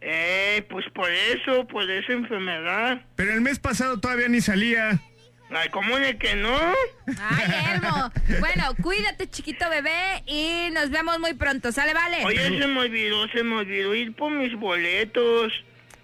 [0.01, 3.01] Eh, pues por eso, por esa enfermedad.
[3.15, 4.99] Pero el mes pasado todavía ni salía.
[5.51, 6.57] Ay, ¿cómo de que no?
[7.07, 8.11] Ay, Elmo.
[8.39, 11.71] Bueno, cuídate, chiquito bebé, y nos vemos muy pronto.
[11.71, 12.23] ¿Sale, vale?
[12.23, 15.51] Oye, se me olvidó, se me olvidó ir por mis boletos.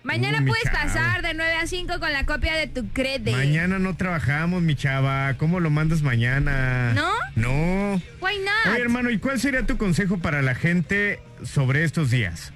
[0.06, 3.32] Mañana Uy, mi puedes pasar de 9 a 5 con la copia de tu crede.
[3.32, 5.34] Mañana no trabajamos, mi chava.
[5.38, 6.94] ¿Cómo lo mandas mañana?
[6.94, 7.10] ¿No?
[7.36, 7.96] No.
[8.22, 8.74] Why not?
[8.74, 12.54] Oye, hermano, ¿y cuál sería tu consejo para la gente sobre estos días?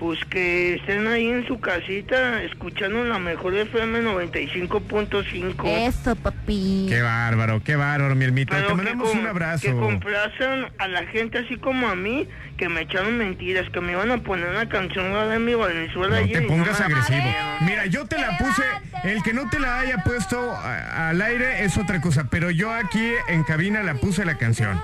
[0.00, 5.66] Pues que estén ahí en su casita escuchando la mejor FM 95.5.
[5.66, 6.86] Eso, papi.
[6.88, 8.56] Qué bárbaro, qué bárbaro, mi hermito.
[8.56, 9.66] Te mandamos un abrazo.
[9.66, 13.92] Que complacen a la gente así como a mí, que me echaron mentiras, que me
[13.92, 16.18] iban a poner una canción de mi Valenzuela.
[16.22, 17.18] No te pongas agresivo.
[17.22, 17.34] ver,
[17.68, 18.62] Mira, yo te la puse.
[19.04, 22.72] El que no te la haya puesto a- al aire es otra cosa, pero yo
[22.72, 24.80] aquí en cabina la puse la canción.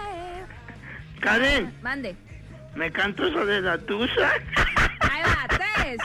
[1.21, 2.15] Karen, Mande.
[2.75, 4.29] ¿me cantas sobre la tusa?
[5.01, 5.97] Ahí va, tres,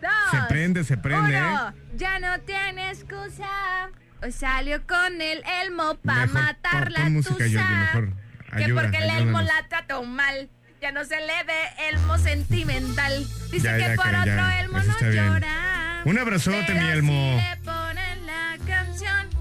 [0.00, 0.30] dos.
[0.30, 1.68] Se prende, se prende, uno.
[1.70, 1.72] ¿eh?
[1.94, 3.88] Ya no tiene excusa.
[4.22, 7.34] Hoy salió con el Elmo pa' Mejor matar la tusa.
[7.38, 8.12] Mejor.
[8.56, 10.48] que porque el Elmo la trató mal.
[10.80, 13.26] Ya no se le ve Elmo sentimental.
[13.50, 14.60] Dice Ya, que ya, por Karen, otro ya.
[14.60, 16.02] Elmo Eso no llora.
[16.04, 17.38] Un abrazote, mi Elmo.
[17.40, 18.08] Si le ponen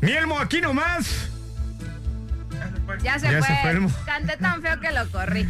[0.02, 1.30] Mielmo, aquí nomás.
[3.02, 3.48] Ya se Ya fue.
[3.48, 5.48] se fue Canté tan feo que lo corrí.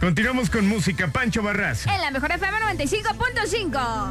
[0.00, 1.08] Continuamos con música.
[1.08, 1.86] Pancho Barras.
[1.86, 4.10] En la mejor FM 95.5.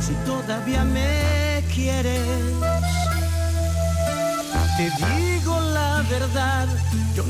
[0.00, 2.20] Si todavía me quieres,
[4.76, 6.68] te digo la verdad.
[7.14, 7.24] Yo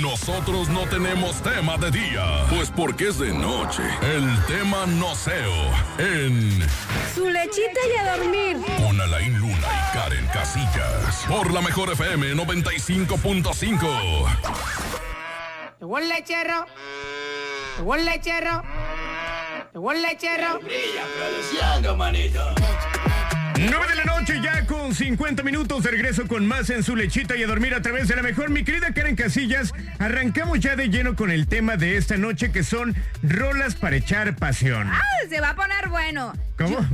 [0.00, 3.82] Nosotros no tenemos tema de día, pues porque es de noche.
[4.02, 5.52] El tema noceo
[5.98, 6.66] en
[7.14, 8.56] Su lechita y a dormir.
[8.78, 11.24] con Alain Luna y Karen Casillas.
[11.28, 14.26] Por la mejor FM 95.5.
[15.80, 16.66] Llegó el lechero.
[17.78, 18.62] Llegó el lechero.
[19.72, 20.60] Llegó el lechero.
[23.58, 27.36] 9 de la noche ya con 50 minutos de regreso con más en su lechita
[27.36, 28.50] y a dormir a través de la mejor.
[28.50, 32.62] Mi querida Karen Casillas, arrancamos ya de lleno con el tema de esta noche que
[32.62, 34.88] son rolas para echar pasión.
[34.92, 36.34] Ah, se va a poner bueno.
[36.58, 36.86] ¿Cómo?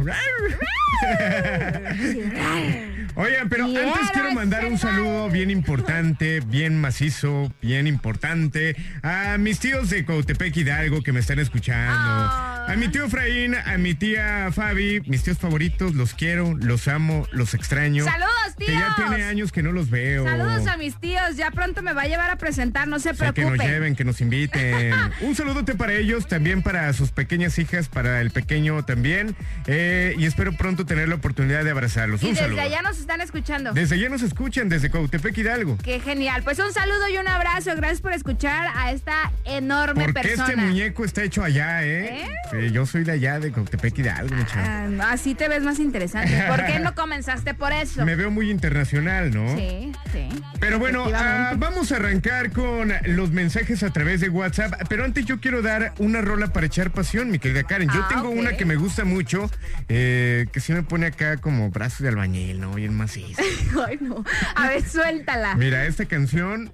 [3.15, 9.59] Oigan, pero antes quiero mandar un saludo bien importante, bien macizo, bien importante a mis
[9.59, 11.93] tíos de Cautepec Hidalgo que me están escuchando.
[11.93, 12.52] Ah.
[12.69, 17.27] A mi tío Efraín, a mi tía Fabi, mis tíos favoritos, los quiero, los amo,
[17.33, 18.05] los extraño.
[18.05, 18.71] Saludos, tíos.
[18.71, 20.25] Que ya tiene años que no los veo.
[20.25, 21.37] Saludos a mis tíos.
[21.37, 23.59] Ya pronto me va a llevar a presentar, no se O sea, que preocupen.
[23.59, 24.95] nos lleven, que nos inviten.
[25.21, 29.37] Un saludote para ellos, también para sus pequeñas hijas, para el pequeño también.
[29.67, 32.23] eh, y espero pronto tener la oportunidad de abrazarlos.
[32.23, 32.63] y un desde saludo.
[32.63, 33.73] allá nos están escuchando.
[33.73, 35.77] Desde allá nos escuchan, desde Cautepec Hidalgo.
[35.83, 36.43] Qué genial.
[36.43, 37.75] Pues un saludo y un abrazo.
[37.77, 40.45] Gracias por escuchar a esta enorme Porque persona.
[40.49, 42.23] este muñeco está hecho allá, ¿eh?
[42.23, 42.29] ¿Eh?
[42.53, 44.35] Sí, yo soy de allá, de Cautepec Hidalgo.
[44.55, 46.45] Ah, así te ves más interesante.
[46.49, 48.05] ¿Por qué no comenzaste por eso?
[48.07, 49.57] Me veo muy internacional, ¿no?
[49.57, 50.29] Sí, sí.
[50.61, 54.75] Pero bueno, ah, vamos a arrancar con los mensajes a través de WhatsApp.
[54.89, 57.89] Pero antes yo quiero dar una rola para echar pasión, mi querida Karen.
[57.89, 59.51] Yo Ah, tengo una que me gusta mucho,
[59.89, 62.73] eh, que sí me pone acá como brazos de albañil, ¿no?
[62.75, 63.43] Bien macizo.
[63.87, 64.25] Ay, no.
[64.55, 65.55] A ver, suéltala.
[65.57, 66.73] Mira, esta canción,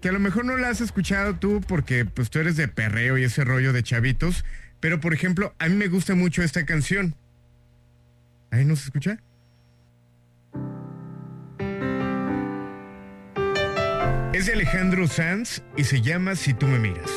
[0.00, 3.18] que a lo mejor no la has escuchado tú porque pues tú eres de perreo
[3.18, 4.44] y ese rollo de chavitos.
[4.80, 7.14] Pero por ejemplo, a mí me gusta mucho esta canción.
[8.50, 9.18] ¿Ahí no se escucha?
[14.32, 17.10] Es de Alejandro Sanz y se llama Si tú me miras.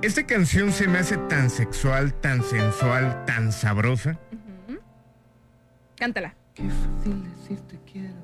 [0.00, 4.18] Esta canción se me hace tan sexual, tan sensual, tan sabrosa.
[5.96, 6.34] Cántala.
[6.54, 8.14] Qué fácil decir te quiero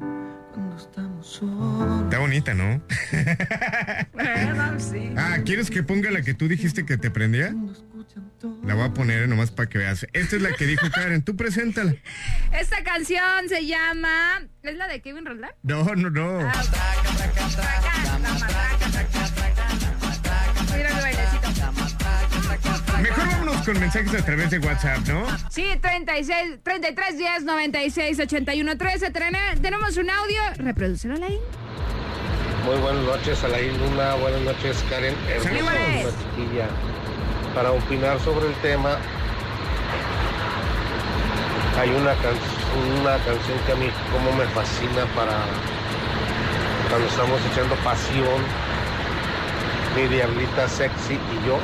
[0.54, 2.04] cuando estamos solos.
[2.04, 2.80] Está bonita, ¿no?
[4.78, 5.12] sí.
[5.16, 7.48] Ah, ¿quieres que ponga la que tú dijiste que te prendía?
[7.48, 8.60] Cuando escuchan todo.
[8.64, 10.06] La voy a poner eh, nomás para que veas.
[10.12, 11.22] Esta es la que dijo Karen.
[11.22, 11.94] Tú preséntala.
[12.52, 14.42] Esta canción se llama.
[14.62, 15.50] ¿Es la de Kevin Roldán?
[15.62, 16.40] No, no, no.
[16.40, 16.62] Ah,
[18.92, 19.23] Mira
[23.04, 25.26] Mejor vámonos con mensajes a través de WhatsApp, ¿no?
[25.50, 29.10] Sí, 36, 33 10 96 81 13.
[29.10, 30.40] Tene- Tenemos un audio.
[30.56, 31.38] Reproducelo ahí.
[32.64, 34.14] Muy buenas noches, Alain Luna.
[34.14, 35.14] Buenas noches, Karen.
[35.42, 36.66] Chiquilla.
[37.54, 38.96] Para opinar sobre el tema,
[41.78, 45.44] hay una, can- una canción que a mí como me fascina para
[46.88, 48.40] cuando estamos echando pasión.
[49.94, 51.58] Mi diablita sexy y yo.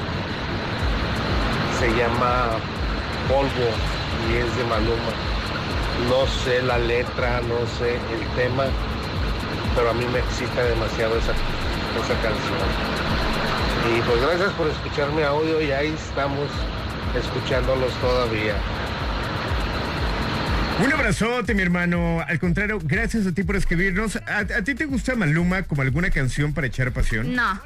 [1.80, 2.58] Se llama
[3.26, 3.70] Polvo
[4.30, 5.12] y es de Maluma.
[6.08, 8.64] No sé la letra, no sé el tema,
[9.74, 12.58] pero a mí me excita demasiado esa, esa canción.
[13.96, 16.48] Y pues gracias por escuchar mi audio y ahí estamos
[17.18, 18.54] escuchándolos todavía.
[20.84, 22.20] Un abrazote, mi hermano.
[22.26, 24.16] Al contrario, gracias a ti por escribirnos.
[24.16, 27.34] ¿A, a ti te gusta Maluma como alguna canción para echar pasión?
[27.34, 27.60] No,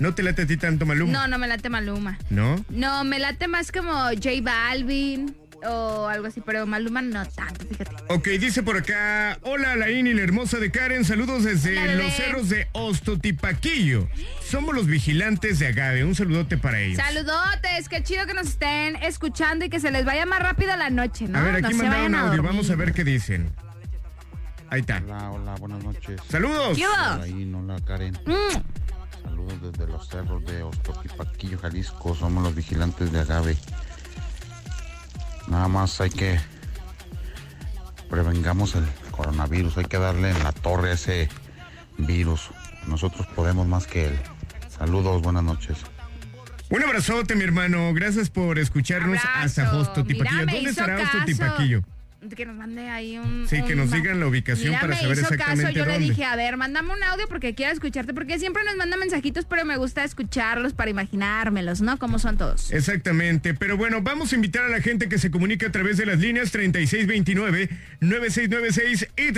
[0.00, 1.12] ¿No te late a ti tanto Maluma?
[1.12, 2.18] no, no me late Maluma.
[2.30, 2.64] ¿No?
[2.70, 7.90] No, me late más como J Balvin o algo así, pero Maluma no tanto, fíjate.
[8.08, 12.12] Ok, dice por acá, hola Alain y la hermosa de Karen, saludos desde Hola, los
[12.14, 14.08] cerros de Ostotipaquillo.
[14.42, 16.96] Somos los vigilantes de Agave, un saludote para ellos.
[16.96, 20.88] Saludotes, qué chido que nos estén escuchando y que se les vaya más rápido la
[20.88, 21.38] noche, ¿no?
[21.38, 23.50] a ver, No aquí se mandaron audio, vamos a ver qué dicen.
[24.70, 25.02] Ahí está.
[25.04, 26.20] Hola, hola, buenas noches.
[26.28, 26.78] Saludos.
[26.78, 27.58] ¿Qué hubo?
[27.58, 28.14] Hola, Karen.
[28.24, 28.58] Mm,
[29.22, 32.14] Saludos desde los cerros de Ostoquipaquillo, Jalisco.
[32.14, 33.56] Somos los vigilantes de Agave.
[35.48, 36.38] Nada más hay que
[38.08, 39.78] prevengamos el coronavirus.
[39.78, 41.28] Hay que darle en la torre a ese
[41.98, 42.50] virus.
[42.86, 44.18] Nosotros podemos más que él.
[44.68, 45.78] Saludos, buenas noches.
[46.70, 47.92] Un abrazote, mi hermano.
[47.94, 49.62] Gracias por escucharnos Abrazo.
[49.62, 50.30] hasta Ostotipaquillo.
[50.32, 51.99] Mira, me ¿Dónde estará caso.
[52.36, 53.46] Que nos mande ahí un.
[53.48, 55.86] Sí, que un- nos digan la ubicación Mira, para me saber hizo exactamente caso, yo
[55.86, 59.46] le dije, a ver, mándame un audio porque quiero escucharte, porque siempre nos manda mensajitos,
[59.46, 61.98] pero me gusta escucharlos para imaginármelos, ¿no?
[61.98, 62.70] ¿Cómo son todos?
[62.72, 66.04] Exactamente, pero bueno, vamos a invitar a la gente que se comunique a través de
[66.04, 69.32] las líneas 3629-9696 y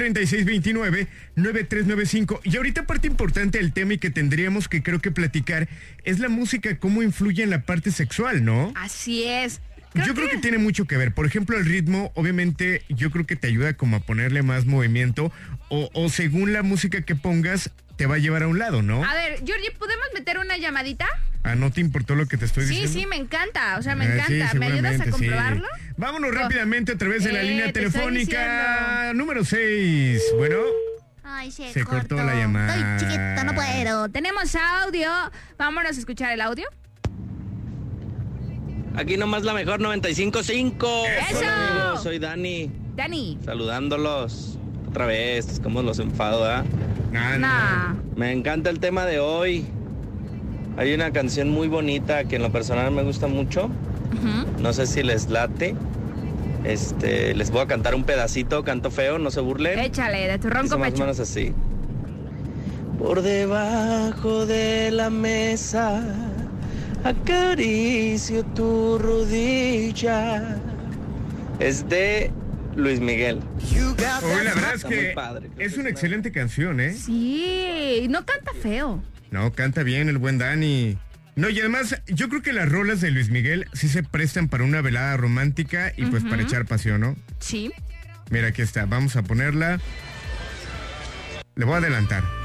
[1.37, 2.40] 3629-9395.
[2.45, 5.68] Y ahorita parte importante del tema y que tendríamos que creo que platicar
[6.05, 8.73] es la música, cómo influye en la parte sexual, ¿no?
[8.75, 9.61] Así es.
[9.95, 11.13] Yo creo que tiene mucho que ver.
[11.13, 15.33] Por ejemplo, el ritmo, obviamente, yo creo que te ayuda como a ponerle más movimiento
[15.69, 19.05] o, o según la música que pongas, te va a llevar a un lado, ¿no?
[19.05, 21.07] A ver, Georgie, ¿podemos meter una llamadita?
[21.45, 23.01] Ah, ¿no te importó lo que te estoy Sí, diciendo?
[23.01, 24.59] sí, me encanta, o sea, me Ah, sí, encanta.
[24.59, 25.11] ¿Me ayudas a sí.
[25.11, 25.69] comprobarlo?
[25.97, 30.23] Vámonos rápidamente a través de la Eh, línea telefónica número 6.
[30.37, 30.59] Bueno,
[31.25, 32.75] Ay, se, Se cortó la llamada.
[32.97, 34.09] Estoy chiquito, no puedo.
[34.11, 35.11] Tenemos audio.
[35.59, 36.67] Vámonos a escuchar el audio.
[38.97, 40.75] Aquí nomás la mejor 95.5.
[41.31, 41.39] ¡Eso!
[41.39, 42.71] Hola amigos, soy Dani.
[42.95, 43.39] Dani.
[43.45, 44.59] Saludándolos.
[44.89, 46.65] Otra vez, como los enfado, ¿ah?
[47.11, 47.95] Nah.
[48.17, 49.65] Me encanta el tema de hoy.
[50.77, 53.71] Hay una canción muy bonita que en lo personal me gusta mucho.
[54.61, 55.75] No sé si les late.
[56.65, 59.79] Este, les voy a cantar un pedacito, canto feo, no se burlen.
[59.79, 61.03] Échale, de tu ronco Dice más o pecho.
[61.03, 61.53] menos así.
[62.99, 66.03] Por debajo de la mesa
[67.05, 70.59] acaricio tu rodilla.
[71.59, 72.31] Es de
[72.77, 73.41] Luis Miguel.
[74.23, 75.51] Hoy la verdad es que padre.
[75.59, 76.95] es una excelente canción, ¿eh?
[76.95, 79.03] Sí, no canta feo.
[79.31, 80.99] No, canta bien el buen Dani.
[81.35, 84.65] No, y además, yo creo que las rolas de Luis Miguel sí se prestan para
[84.65, 87.17] una velada romántica y pues para echar pasión, ¿no?
[87.41, 87.73] Sí.
[88.31, 88.85] Mira, aquí está.
[88.85, 89.81] Vamos a ponerla.
[91.55, 92.42] Le voy a adelantar.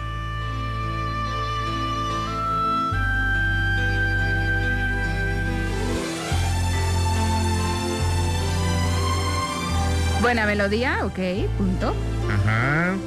[10.28, 11.20] Buena melodía, ok,
[11.58, 11.96] punto.
[12.30, 12.98] Ajá.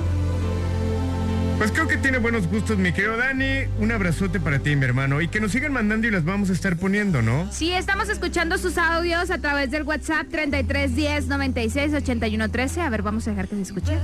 [1.59, 3.67] Pues creo que tiene buenos gustos, mi querido Dani.
[3.79, 5.21] Un abrazote para ti, mi hermano.
[5.21, 7.47] Y que nos sigan mandando y las vamos a estar poniendo, ¿no?
[7.53, 12.81] Sí, estamos escuchando sus audios a través del WhatsApp 3310 96 81 13.
[12.81, 13.99] A ver, vamos a dejar que se escuche.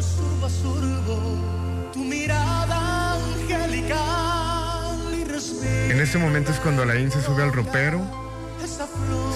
[0.00, 5.92] Surbo a surbo, tu mirada angelical y respiro.
[5.92, 8.23] En este momento es cuando Alain se sube al ropero,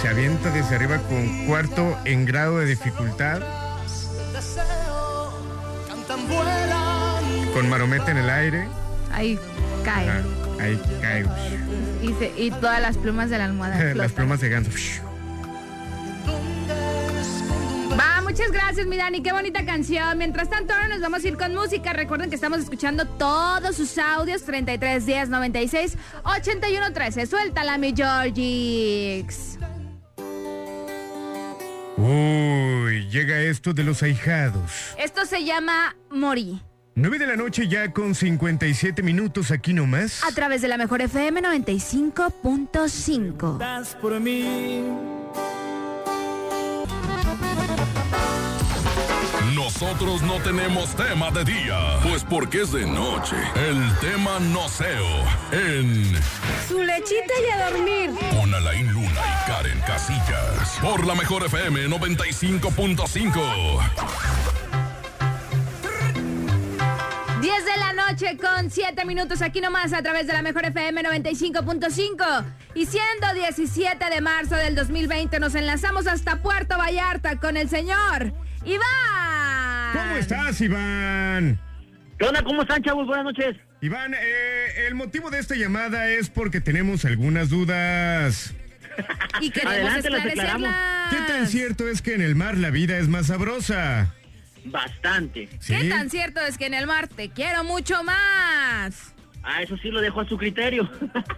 [0.00, 3.40] se avienta desde arriba con cuarto en grado de dificultad,
[7.54, 8.68] con marometa en el aire.
[9.12, 9.38] Ahí
[9.84, 10.08] cae.
[10.08, 10.22] Ah,
[10.60, 11.24] ahí cae.
[12.02, 13.82] Y, se- y todas las plumas de la almohada.
[13.94, 14.70] Las plumas de ganso.
[17.98, 19.22] Va, muchas gracias, mi Dani.
[19.22, 20.16] Qué bonita canción.
[20.18, 21.92] Mientras tanto, ahora nos vamos a ir con música.
[21.92, 27.26] Recuerden que estamos escuchando todos sus audios: 33 10 96 81 13.
[27.26, 29.58] Suéltala, mi Georgix.
[31.98, 34.94] Uy, llega esto de los ahijados.
[34.98, 36.62] Esto se llama Morí.
[36.94, 40.22] 9 de la noche ya con 57 minutos aquí nomás.
[40.24, 43.58] A través de la mejor FM 95.5.
[43.58, 45.17] Das por mí.
[49.80, 53.36] Nosotros no tenemos tema de día, pues porque es de noche.
[53.54, 55.06] El tema noceo
[55.52, 56.16] en
[56.66, 58.10] Su lechita y a dormir.
[58.36, 60.80] con Alain Luna y Karen Casillas.
[60.82, 63.80] Por la mejor FM 95.5.
[67.40, 71.04] 10 de la noche con 7 minutos aquí nomás a través de la mejor FM
[71.04, 72.44] 95.5.
[72.74, 78.32] Y siendo 17 de marzo del 2020 nos enlazamos hasta Puerto Vallarta con el señor
[78.64, 79.47] Iván.
[79.92, 81.58] ¿Cómo estás, Iván?
[82.18, 82.42] ¿Qué onda?
[82.42, 83.06] ¿Cómo están, chavos?
[83.06, 83.56] Buenas noches.
[83.80, 88.54] Iván, eh, el motivo de esta llamada es porque tenemos algunas dudas.
[89.40, 90.74] Y queremos Adelante, las declaramos.
[91.10, 94.12] ¿Qué tan cierto es que en el mar la vida es más sabrosa?
[94.64, 95.48] Bastante.
[95.60, 95.76] ¿Sí?
[95.76, 99.14] ¿Qué tan cierto es que en el mar te quiero mucho más?
[99.44, 100.90] Ah, eso sí lo dejo a su criterio.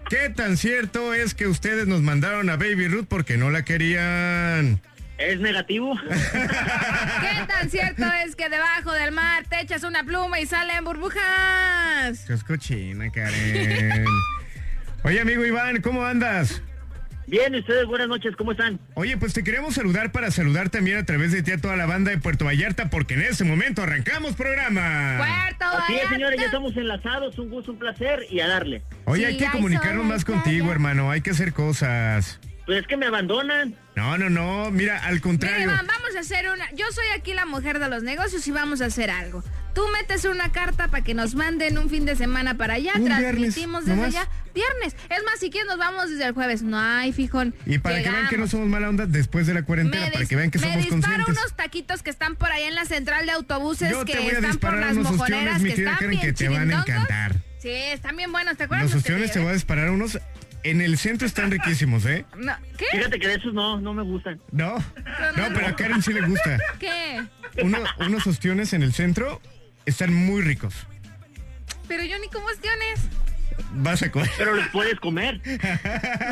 [0.08, 4.80] ¿Qué tan cierto es que ustedes nos mandaron a Baby Ruth porque no la querían?
[5.20, 5.94] ¿Es negativo?
[6.32, 12.24] ¿Qué tan cierto es que debajo del mar te echas una pluma y salen burbujas?
[12.26, 14.06] Qué cochina, Karen.
[15.04, 16.62] Oye, amigo Iván, ¿cómo andas?
[17.26, 18.80] Bien, ¿y ustedes buenas noches, ¿cómo están?
[18.94, 21.84] Oye, pues te queremos saludar para saludar también a través de ti a toda la
[21.86, 25.18] banda de Puerto Vallarta porque en este momento arrancamos programa.
[25.18, 26.14] Puerto Así es, Vallarta.
[26.14, 28.82] señores, ya estamos enlazados, un gusto, un placer y a darle.
[29.04, 31.10] Oye, Sí, hay que comunicarnos más contigo, hermano.
[31.10, 32.40] Hay que hacer cosas.
[32.66, 33.74] Pues es que me abandonan.
[33.96, 34.70] No, no, no.
[34.70, 35.64] Mira, al Mira, contrario.
[35.64, 36.70] Iván, vamos a hacer una.
[36.72, 39.42] Yo soy aquí la mujer de los negocios y vamos a hacer algo.
[39.74, 43.04] Tú metes una carta para que nos manden un fin de semana para allá, Un
[43.04, 44.14] viernes, transmitimos desde nomás.
[44.16, 44.28] allá.
[44.54, 44.96] Viernes.
[45.08, 46.62] Es más, si quieres nos vamos desde el jueves.
[46.62, 47.54] No hay, fijón.
[47.66, 50.26] Y para que vean que no somos mala onda después de la cuarentena, Me para
[50.26, 51.36] que vean que me somos disparo conscientes.
[51.38, 54.30] unos taquitos que están por allá en la central de autobuses Yo te que voy
[54.30, 57.36] a están por las mojoneras que están bien que te van a encantar.
[57.58, 58.92] Sí, están bien buenos, ¿te acuerdas?
[58.92, 60.18] Los que te te voy a disparar unos.
[60.62, 62.26] En el centro están riquísimos, ¿eh?
[62.36, 62.84] No, ¿Qué?
[62.92, 64.40] Fíjate que de esos no, no me gustan.
[64.52, 66.58] No, no, pero a Karen sí le gusta.
[66.78, 67.22] ¿Qué?
[67.62, 69.40] Uno- unos ostiones en el centro
[69.86, 70.74] están muy ricos.
[71.88, 73.00] Pero yo ni como ostiones.
[73.72, 74.30] Vas a comer.
[74.38, 75.40] Pero los puedes comer.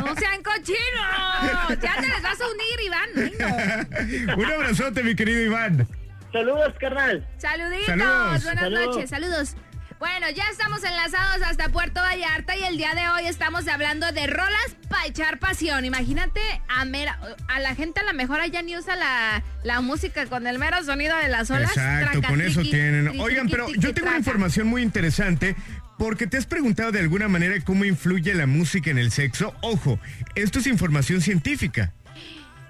[0.04, 1.80] No sean cochinos.
[1.82, 4.38] Ya te les vas a unir, Iván.
[4.38, 5.86] Un abrazote, mi querido Iván.
[6.32, 7.26] Saludos, carnal.
[7.38, 7.86] Saluditos.
[7.86, 8.44] Saludos.
[8.44, 8.86] Buenas Saludos.
[8.96, 9.10] noches.
[9.10, 9.56] Saludos.
[9.98, 14.28] Bueno, ya estamos enlazados hasta Puerto Vallarta y el día de hoy estamos hablando de
[14.28, 15.84] rolas para echar pasión.
[15.84, 17.18] Imagínate a mera,
[17.48, 20.84] a la gente a la mejor allá ni usa la, la música con el mero
[20.84, 21.70] sonido de las olas.
[21.70, 23.06] Exacto, Traca, con eso triqui, tienen.
[23.06, 25.56] triqui, Oigan, pero yo tengo una información muy interesante.
[25.98, 29.52] Porque te has preguntado de alguna manera cómo influye la música en el sexo.
[29.62, 29.98] Ojo,
[30.36, 31.92] esto es información científica.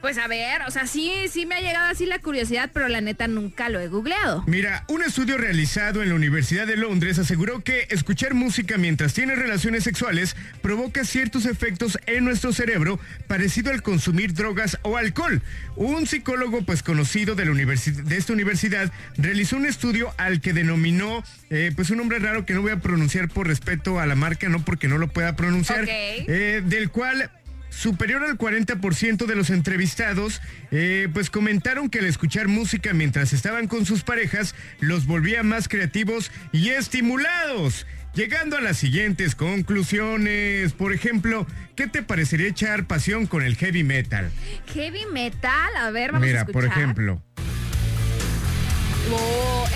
[0.00, 3.00] Pues a ver, o sea, sí, sí me ha llegado así la curiosidad, pero la
[3.00, 4.44] neta nunca lo he googleado.
[4.46, 9.38] Mira, un estudio realizado en la Universidad de Londres aseguró que escuchar música mientras tienes
[9.38, 15.42] relaciones sexuales provoca ciertos efectos en nuestro cerebro parecido al consumir drogas o alcohol.
[15.74, 20.52] Un psicólogo pues conocido de, la universi- de esta universidad realizó un estudio al que
[20.52, 24.14] denominó eh, pues un nombre raro que no voy a pronunciar por respeto a la
[24.14, 27.30] marca, no porque no lo pueda pronunciar, eh, del cual
[27.70, 30.40] Superior al 40% de los entrevistados,
[30.70, 35.68] eh, pues comentaron que al escuchar música mientras estaban con sus parejas los volvía más
[35.68, 37.86] creativos y estimulados.
[38.14, 41.46] Llegando a las siguientes conclusiones, por ejemplo,
[41.76, 44.30] ¿qué te parecería echar pasión con el heavy metal?
[44.74, 46.52] Heavy metal, a ver, vamos a Mira, escuchar.
[46.52, 47.22] por ejemplo,
[49.10, 49.66] Oh,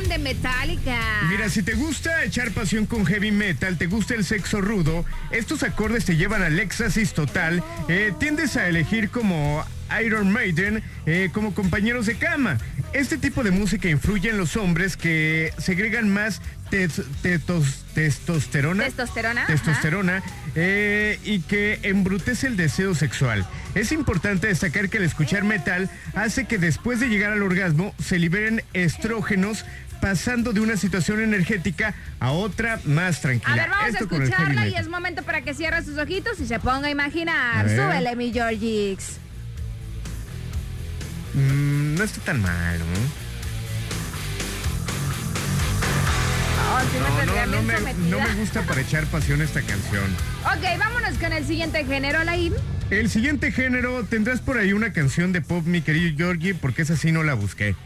[0.00, 0.98] De Metallica.
[1.28, 5.62] Mira, si te gusta echar pasión con heavy metal, te gusta el sexo rudo, estos
[5.62, 9.64] acordes te llevan al éxtasis total, eh, tiendes a elegir como
[10.02, 12.58] Iron Maiden eh, como compañeros de cama.
[12.94, 16.40] Este tipo de música influye en los hombres que segregan más
[16.70, 18.84] tes- tetos- testosterona.
[18.84, 19.46] Testosterona.
[19.46, 20.22] testosterona
[20.54, 23.46] eh, y que embrutece el deseo sexual.
[23.74, 28.18] Es importante destacar que al escuchar metal hace que después de llegar al orgasmo se
[28.18, 29.64] liberen estrógenos
[30.06, 33.52] pasando de una situación energética a otra más tranquila.
[33.52, 36.46] A ver, vamos Esto a escucharla y es momento para que cierre sus ojitos y
[36.46, 37.66] se ponga a imaginar.
[37.66, 37.68] A.
[37.68, 39.18] Súbele, mi Georgix.
[41.34, 42.84] Mm, no está tan mal, ¿no?
[46.82, 48.08] Me No, tendría no, no bien me, sometida.
[48.08, 50.04] no me gusta para echar pasión esta canción.
[50.44, 52.52] Ok, vámonos con el siguiente género, Laim.
[52.90, 56.96] El siguiente género, tendrás por ahí una canción de pop, mi querido Georgie, porque esa
[56.96, 57.76] sí no la busqué.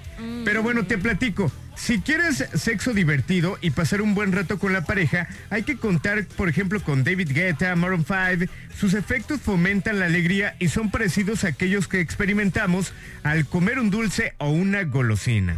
[0.44, 1.50] Pero bueno, te platico.
[1.76, 6.24] Si quieres sexo divertido y pasar un buen rato con la pareja, hay que contar,
[6.24, 8.50] por ejemplo, con David Guetta, Maroon 5.
[8.74, 12.92] Sus efectos fomentan la alegría y son parecidos a aquellos que experimentamos
[13.22, 15.56] al comer un dulce o una golosina.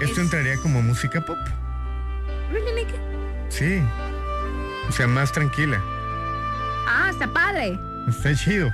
[0.00, 1.38] Esto entraría como música pop.
[2.52, 2.86] Really?
[3.48, 3.82] Sí.
[4.88, 5.80] O sea, más tranquila.
[6.88, 7.78] Ah, está padre.
[8.08, 8.72] Está chido.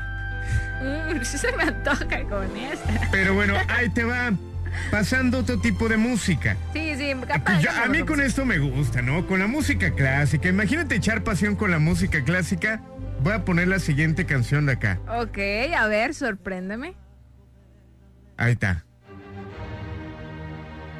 [1.22, 3.08] Se me antoja con esta.
[3.10, 4.32] Pero bueno, ahí te va.
[4.90, 6.56] Pasando otro tipo de música.
[6.74, 7.44] Sí, sí, capaz.
[7.54, 9.26] Pues yo- a mí con esto me gusta, ¿no?
[9.26, 10.48] Con la música clásica.
[10.48, 12.82] Imagínate echar pasión con la música clásica.
[13.20, 14.98] Voy a poner la siguiente canción de acá.
[15.08, 15.38] Ok,
[15.76, 16.94] a ver, sorpréndeme.
[18.36, 18.84] Ahí está.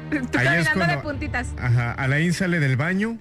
[0.31, 1.53] Tú Ahí es de puntitas.
[1.59, 3.17] Ajá, Alain sale del baño.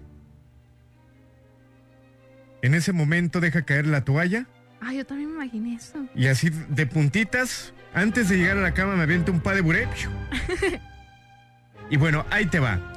[2.63, 4.47] En ese momento deja caer la toalla.
[4.81, 6.07] Ah, yo también me imaginé eso.
[6.15, 9.61] Y así de puntitas, antes de llegar a la cama me aviento un pa de
[9.63, 9.89] buré.
[11.91, 12.93] Y bueno, ahí te va.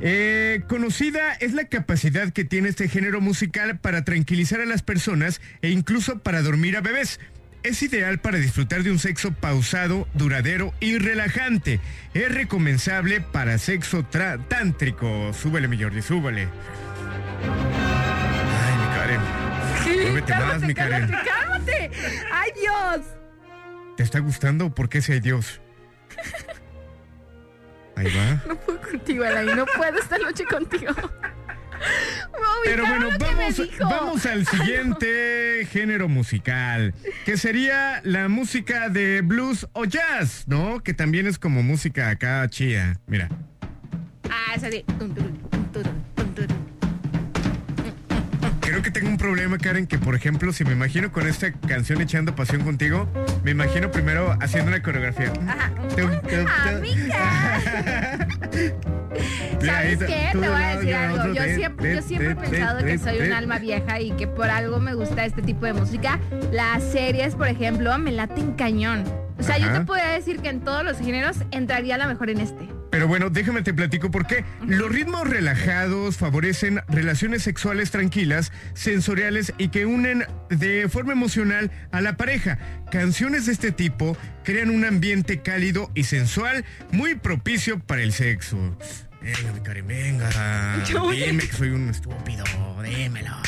[0.00, 5.40] Eh, conocida es la capacidad que tiene este género musical para tranquilizar a las personas
[5.62, 7.20] e incluso para dormir a bebés.
[7.62, 11.80] Es ideal para disfrutar de un sexo pausado, duradero y relajante.
[12.14, 15.32] Es recomendable para sexo tra- tántrico.
[15.34, 16.48] Súbele, mi Jordi, súbele.
[20.20, 21.10] Muévete más, mi Karen.
[21.10, 21.90] cálmate, cálmate.
[22.32, 23.06] ¡Ay, Dios!
[23.96, 25.60] ¿Te está gustando por qué si hay Dios?
[27.96, 28.42] Ahí va.
[28.46, 29.56] No puedo contigo, Alain.
[29.56, 30.92] No puedo esta noche contigo.
[32.64, 36.94] Pero bueno, vamos, vamos al siguiente género musical,
[37.24, 40.80] que sería la música de blues o jazz, ¿no?
[40.80, 43.00] Que también es como música acá chida.
[43.06, 43.28] Mira.
[44.30, 44.58] Ah.
[44.98, 46.09] Tum, tum, tum.
[48.80, 52.00] Creo que tengo un problema, Karen, que por ejemplo, si me imagino con esta canción
[52.00, 53.06] echando pasión contigo,
[53.44, 55.30] me imagino primero haciendo una coreografía.
[59.60, 60.30] ¿Sabes qué?
[60.32, 61.34] Te voy a decir algo.
[61.34, 64.80] Yo siempre, yo siempre he pensado que soy un alma vieja y que por algo
[64.80, 66.18] me gusta este tipo de música.
[66.50, 69.04] Las series, por ejemplo, me laten cañón.
[69.38, 72.30] O sea, yo te podría decir que en todos los géneros entraría a lo mejor
[72.30, 72.79] en este.
[72.90, 74.44] Pero bueno, déjame te platico por qué.
[74.66, 82.00] Los ritmos relajados favorecen relaciones sexuales tranquilas, sensoriales y que unen de forma emocional a
[82.00, 82.58] la pareja.
[82.90, 88.76] Canciones de este tipo crean un ambiente cálido y sensual muy propicio para el sexo.
[89.22, 90.30] Venga, mi Karen, venga.
[91.12, 92.42] Dime que soy un estúpido,
[92.82, 93.30] dímelo.
[93.34, 93.40] A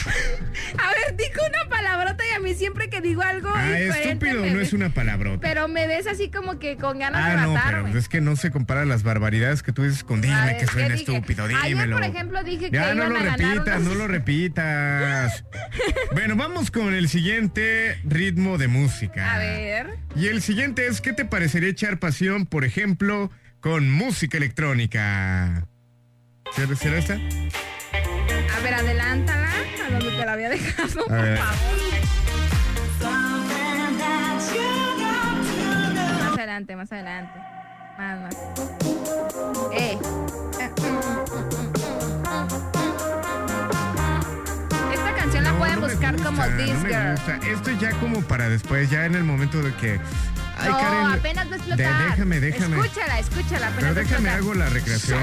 [0.92, 4.68] ver, digo una palabrota y a mí siempre que digo algo Ah, estúpido no ves-
[4.68, 5.40] es una palabrota.
[5.40, 7.88] Pero me ves así como que con ganas Ah, de no, matarme.
[7.88, 10.66] pero es que no se compara las barbaridades que tú dices con dime ver, que
[10.66, 11.96] soy ¿qué un estúpido, Ayer, dímelo.
[11.96, 15.44] por ejemplo, dije que Ya no lo repitas, unos- no lo repitas.
[16.12, 19.32] bueno, vamos con el siguiente ritmo de música.
[19.34, 19.86] A ver.
[20.16, 23.30] Y el siguiente es, ¿qué te parecería echar pasión, por ejemplo,
[23.62, 25.68] con música electrónica?
[26.50, 27.14] ¿Será, será esta?
[27.14, 29.48] A ver, adelántala
[29.86, 31.38] a donde te la había dejado, por favor.
[36.18, 37.38] Más adelante, más adelante.
[37.98, 38.36] Más, más.
[39.72, 39.96] Eh.
[44.92, 47.52] Esta canción la No, pueden no buscar gusta, como This Girl.
[47.52, 50.00] Esto ya como para después, ya en el momento de que...
[50.62, 52.10] Ay, no, Karen, apenas va a explotar.
[52.10, 52.76] déjame, déjame.
[52.80, 53.66] Escúchala, escúchala.
[53.68, 55.18] Apenas Pero va a déjame hago la recreación.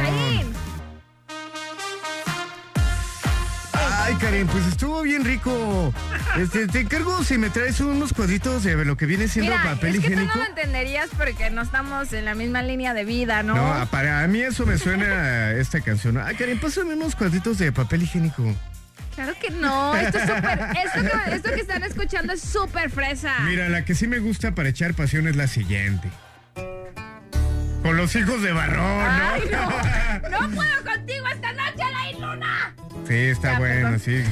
[4.02, 5.94] Ay, Karen, pues estuvo bien rico.
[6.38, 9.96] Este, te encargo si me traes unos cuadritos de lo que viene siendo Mira, papel
[9.96, 10.34] es que higiénico.
[10.34, 13.56] tú no lo entenderías porque no estamos en la misma línea de vida, ¿no?
[13.56, 16.18] No, para mí eso me suena a esta canción.
[16.18, 18.44] Ay, Karen, pásame unos cuadritos de papel higiénico.
[19.20, 23.34] Claro que no, esto es súper, esto que, esto que están escuchando es súper fresa.
[23.42, 26.10] Mira, la que sí me gusta para echar pasión es la siguiente.
[27.84, 29.04] Con los hijos de Barrón, ¿no?
[29.04, 32.76] Ay, no, no puedo contigo esta noche, la Luna.
[33.10, 34.00] Sí, está Ya, bueno, perdón.
[34.00, 34.24] sí.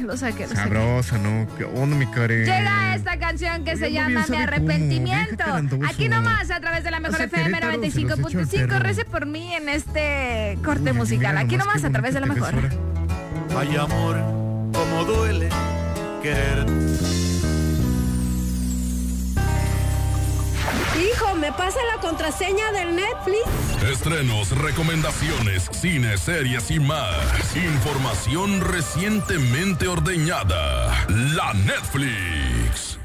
[0.00, 0.62] Lo saqué, lo saqué.
[0.62, 1.46] Sabrosa, ¿no?
[1.58, 2.46] ¿Qué onda, mi Karen?
[2.46, 5.44] Llega esta canción que se llama Mi cómo, Arrepentimiento.
[5.86, 8.66] Aquí nomás, a través de la mejor Hace FM Querétaro, se los echo al 95.5.
[8.66, 8.78] perro.
[8.78, 11.36] Rece por mí en este corte Uy, musical.
[11.36, 12.95] Aquí nomás a través de la mejor.
[13.58, 14.16] Ay, amor,
[14.74, 15.48] cómo duele
[16.22, 16.66] querer.
[21.00, 23.46] Hijo, ¿me pasa la contraseña del Netflix?
[23.90, 27.56] Estrenos, recomendaciones, cine, series y más.
[27.56, 31.06] Información recientemente ordeñada.
[31.08, 32.98] La Netflix.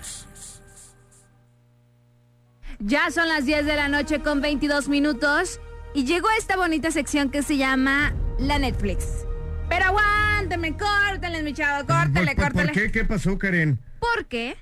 [2.80, 5.62] Ya son las 10 de la noche con 22 minutos
[5.94, 9.31] y llegó esta bonita sección que se llama La Netflix.
[9.72, 12.72] Pero aguánteme, córtenle, mi chavo, córtele, ¿Por, por córtele.
[12.74, 12.92] qué?
[12.92, 13.80] ¿Qué pasó, Karen?
[14.02, 14.58] Porque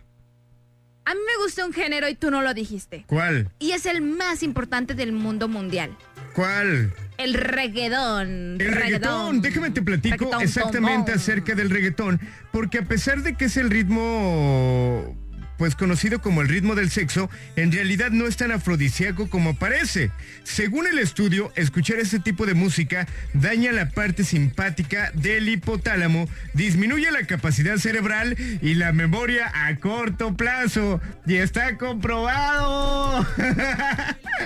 [1.04, 3.06] a mí me gusta un género y tú no lo dijiste.
[3.08, 3.50] ¿Cuál?
[3.58, 5.98] Y es el más importante del mundo mundial.
[6.36, 6.94] ¿Cuál?
[7.18, 8.62] El reggaetón.
[8.62, 13.34] El reggaetón, déjame te platico Reggaetón, exactamente tom, acerca del reggaetón, porque a pesar de
[13.34, 15.18] que es el ritmo
[15.60, 20.10] pues conocido como el ritmo del sexo, en realidad no es tan afrodisíaco como parece.
[20.44, 27.12] Según el estudio, escuchar ese tipo de música daña la parte simpática del hipotálamo, disminuye
[27.12, 31.02] la capacidad cerebral y la memoria a corto plazo.
[31.28, 33.28] Y está comprobado.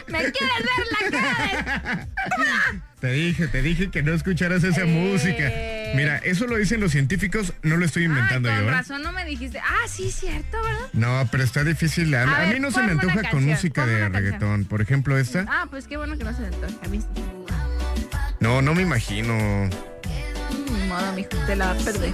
[0.08, 2.08] ¿Me quieres ver la cara?
[3.04, 5.52] Te dije, te dije que no escucharas esa música.
[5.94, 8.64] Mira, eso lo dicen los científicos, no lo estoy inventando Con yo.
[8.70, 8.72] ¿eh?
[8.72, 9.60] razón no me dijiste.
[9.60, 10.88] Ah, sí, cierto, ¿verdad?
[10.94, 12.16] No, pero está difícil.
[12.16, 14.14] A, A a ver, mí no se me antoja con música de canción.
[14.24, 14.64] reggaetón.
[14.64, 15.46] Por ejemplo, esta.
[15.50, 17.02] Ah, pues qué bueno que no se le antoja a mí.
[17.02, 17.08] sí.
[18.40, 19.34] No, no me imagino.
[20.88, 22.14] Modo, mijo, te la va a perder.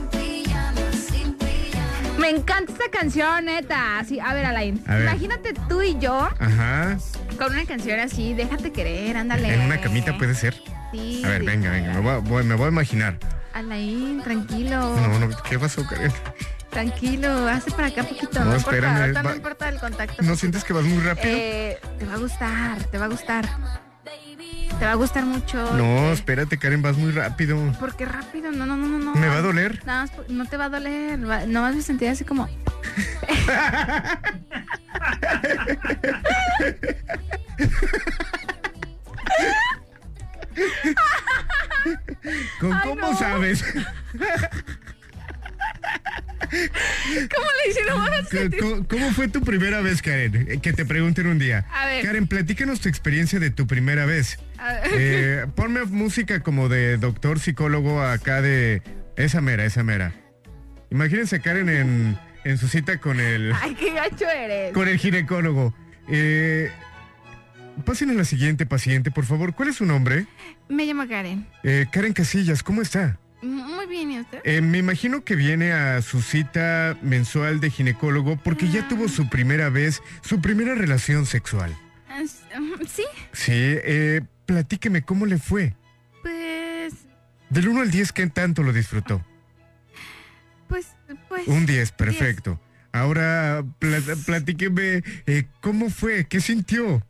[2.17, 3.99] Me encanta esta canción, neta.
[3.99, 4.81] Así, a ver, Alain.
[4.87, 5.03] A ver.
[5.03, 6.97] Imagínate tú y yo Ajá.
[7.37, 9.53] con una canción así, déjate querer, ándale.
[9.53, 10.55] En una camita puede ser.
[10.91, 11.21] Sí.
[11.25, 11.93] A ver, venga, venga.
[11.93, 13.17] Me voy, a- voy- me voy a imaginar.
[13.53, 14.95] Alain, tranquilo.
[14.95, 16.11] No, no, ¿qué pasó, Karen?
[16.69, 18.39] Tranquilo, hace para acá poquito.
[18.39, 20.21] No, No, espérame, importa, va- no importa el contacto.
[20.21, 21.33] ¿No sientes que vas muy rápido?
[21.35, 23.49] Eh, te va a gustar, te va a gustar.
[24.79, 25.57] Te va a gustar mucho.
[25.75, 27.57] no, espérate, Karen, vas muy rápido.
[27.79, 28.97] Porque rápido, no, no, no, no.
[28.99, 29.15] no.
[29.15, 29.81] ¿Me va a doler?
[29.85, 31.19] Más, no te va a doler.
[31.19, 32.47] No vas a sentir así como.
[42.59, 43.17] ¿Con Ay, ¿Cómo no.
[43.17, 43.63] sabes?
[46.49, 48.25] ¿Cómo le hicieron?
[48.29, 50.47] Sentir- ¿Cómo, cómo fue tu primera vez, Karen?
[50.49, 51.65] Eh, Que te pregunten un día.
[51.71, 52.03] A ver.
[52.05, 54.39] Karen, platícanos tu experiencia de tu primera vez.
[54.57, 54.81] A ver.
[54.93, 58.81] Eh, ponme música como de doctor psicólogo acá de...
[59.15, 60.13] Esa mera, esa mera.
[60.91, 64.73] Imagínense a Karen en, en su cita con el, Ay, qué gacho eres.
[64.73, 65.75] con el ginecólogo.
[66.07, 66.71] Eh,
[67.79, 69.53] pasen a la siguiente paciente, por favor.
[69.53, 70.25] ¿Cuál es su nombre?
[70.67, 71.45] Me llamo Karen.
[71.63, 73.17] Eh, Karen Casillas, ¿cómo está?
[73.41, 74.39] Muy bien, ¿y usted?
[74.43, 79.29] Eh, me imagino que viene a su cita mensual de ginecólogo porque ya tuvo su
[79.29, 81.75] primera vez, su primera relación sexual.
[82.09, 82.21] Ah,
[82.59, 85.73] mm, Sí, Sí, eh, platíqueme cómo le fue.
[86.21, 86.93] pues,
[87.49, 89.23] Del 1 al 10, ¿qué tanto lo disfrutó?
[90.67, 90.87] pues,
[91.29, 91.47] pues.
[91.47, 92.59] Un 10, perfecto.
[92.91, 96.25] Ahora, pla- platíqueme, eh, ¿cómo fue?
[96.25, 97.03] ¿Qué sintió?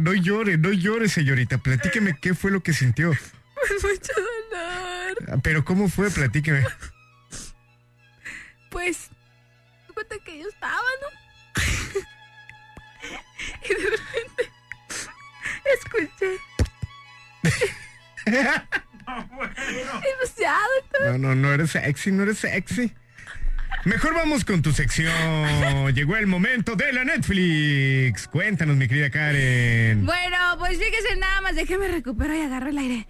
[0.00, 1.58] No llore, no llore, señorita.
[1.58, 3.12] Platíqueme qué fue lo que sintió.
[3.54, 5.16] Pues mucho dolor.
[5.28, 6.10] Ah, Pero ¿cómo fue?
[6.10, 6.64] Platíqueme.
[8.70, 9.10] Pues,
[9.92, 11.08] cuenta que yo estaba, ¿no?
[13.64, 14.50] y de repente
[15.74, 16.38] escuché.
[20.02, 20.70] Demasiado.
[21.00, 22.92] No, no, no eres sexy, no eres sexy.
[23.84, 25.94] Mejor vamos con tu sección.
[25.94, 28.28] Llegó el momento de la Netflix.
[28.28, 30.04] Cuéntanos, mi querida Karen.
[30.04, 33.06] Bueno, pues fíjese nada más, déjeme recupero y agarro el aire.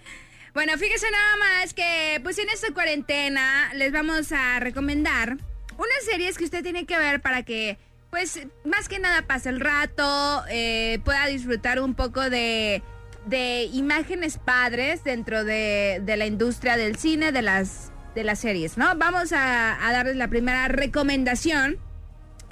[0.54, 5.36] Bueno, fíjese nada más que pues en esta cuarentena les vamos a recomendar
[5.76, 7.78] unas series que usted tiene que ver para que
[8.10, 12.82] pues más que nada pase el rato, eh, pueda disfrutar un poco de,
[13.26, 18.76] de imágenes padres dentro de, de la industria del cine, de las, de las series,
[18.78, 18.94] ¿no?
[18.96, 21.78] Vamos a, a darles la primera recomendación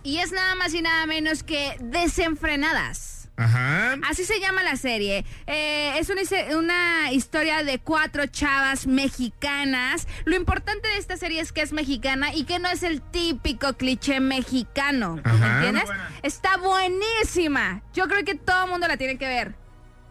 [0.03, 3.15] y es nada más y nada menos que Desenfrenadas.
[3.37, 3.95] Ajá.
[4.09, 5.25] Así se llama la serie.
[5.47, 10.09] Eh, es una, his- una historia de cuatro chavas mexicanas.
[10.25, 13.75] Lo importante de esta serie es que es mexicana y que no es el típico
[13.75, 15.21] cliché mexicano.
[15.25, 15.85] ¿Me entiendes?
[16.25, 17.83] Está buenísima.
[17.95, 19.55] Yo creo que todo el mundo la tiene que ver.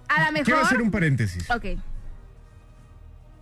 [0.07, 0.45] A la mejor.
[0.45, 1.49] Quiero hacer un paréntesis.
[1.51, 1.65] Ok.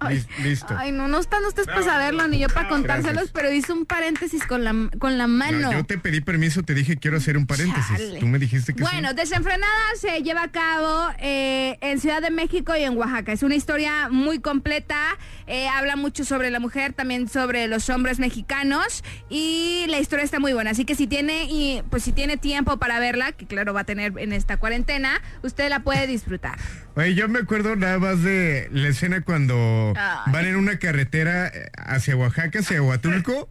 [0.10, 0.76] Lis- Listo.
[0.78, 3.32] Ay, no, no están ustedes para saberlo ni yo para contárselos, Gracias.
[3.34, 5.60] pero hice un paréntesis con la, con la mano.
[5.60, 7.89] No, yo te pedí permiso, te dije quiero hacer un paréntesis.
[7.97, 8.20] Chale.
[8.20, 9.16] Tú me dijiste que Bueno, sí.
[9.16, 13.32] Desenfrenada se lleva a cabo eh, en Ciudad de México y en Oaxaca.
[13.32, 15.18] Es una historia muy completa.
[15.47, 20.39] eh, habla mucho sobre la mujer, también sobre los hombres mexicanos y la historia está
[20.39, 20.72] muy buena.
[20.72, 23.84] Así que si tiene y pues si tiene tiempo para verla, que claro va a
[23.84, 26.58] tener en esta cuarentena, usted la puede disfrutar.
[26.95, 30.32] Oye, yo me acuerdo nada más de la escena cuando Ay.
[30.34, 33.50] van en una carretera eh, hacia Oaxaca, hacia Huatulco,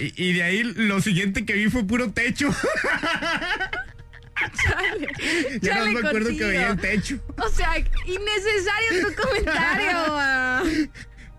[0.00, 2.54] y, y de ahí lo siguiente que vi fue puro techo.
[4.62, 5.08] Chale,
[5.60, 6.38] ya no me acuerdo contigo.
[6.38, 7.18] que veía el techo.
[7.38, 9.90] O sea, innecesario tu comentario.
[9.96, 10.62] ah.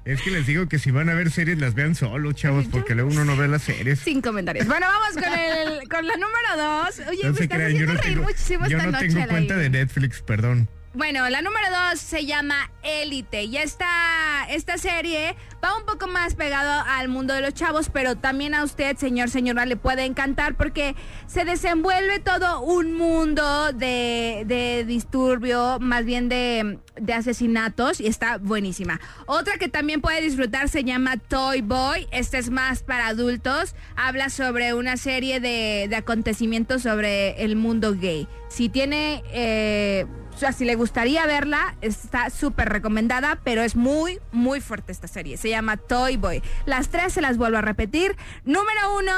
[0.05, 2.93] Es que les digo que si van a ver series, las vean solo, chavos, porque
[2.93, 3.99] luego uno no ve las series.
[3.99, 4.67] Sin comentarios.
[4.67, 6.99] Bueno, vamos con, el, con la número dos.
[7.09, 9.07] Oye, No me estás crean, yo haciendo no reír tengo, muchísimo yo esta no noche
[9.07, 9.63] tengo al cuenta aire.
[9.63, 10.69] de Netflix, perdón.
[10.95, 13.43] Bueno, la número dos se llama Élite.
[13.43, 18.15] Y esta, esta serie va un poco más pegado al mundo de los chavos, pero
[18.15, 20.95] también a usted, señor, señora, le puede encantar porque
[21.27, 28.37] se desenvuelve todo un mundo de, de disturbio, más bien de, de asesinatos, y está
[28.37, 29.01] buenísima.
[29.25, 32.07] Otra que también puede disfrutar se llama Toy Boy.
[32.11, 33.75] Esta es más para adultos.
[33.97, 38.29] Habla sobre una serie de, de acontecimientos sobre el mundo gay.
[38.47, 39.23] Si tiene...
[39.33, 44.91] eh, o sea, si le gustaría verla, está súper recomendada, pero es muy, muy fuerte
[44.91, 45.37] esta serie.
[45.37, 46.43] Se llama Toy Boy.
[46.65, 48.17] Las tres se las vuelvo a repetir.
[48.43, 49.13] Número uno,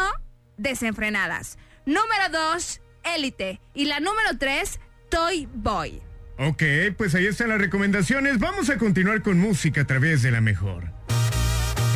[0.57, 1.57] Desenfrenadas.
[1.87, 2.81] Número dos,
[3.15, 3.59] Élite.
[3.73, 6.03] Y la número tres, Toy Boy.
[6.37, 6.61] Ok,
[6.95, 8.37] pues ahí están las recomendaciones.
[8.37, 10.96] Vamos a continuar con música a través de la mejor.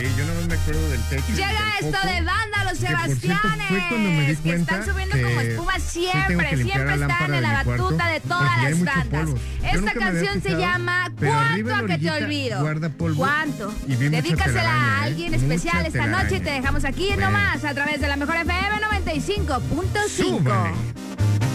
[0.01, 1.23] Sí, yo no me acuerdo del techo.
[1.29, 3.67] y Llega del esto foco, de banda, los que, por cierto, Sebastianes.
[3.67, 7.63] fue cuando me di que están subiendo que como espuma siempre, siempre están en la
[7.63, 9.39] cuarto, batuta de todas las bandas.
[9.63, 12.61] Esta canción se llama ¿Cuánto a que te olvido?
[12.61, 13.71] guarda polvo ¿Cuánto?
[13.85, 15.07] Dedícasela telaraña, a ¿eh?
[15.07, 17.25] alguien especial esta noche y te dejamos aquí Bueno.
[17.27, 20.07] nomás a través de la mejor FM 95.5.
[20.09, 20.71] Súbale.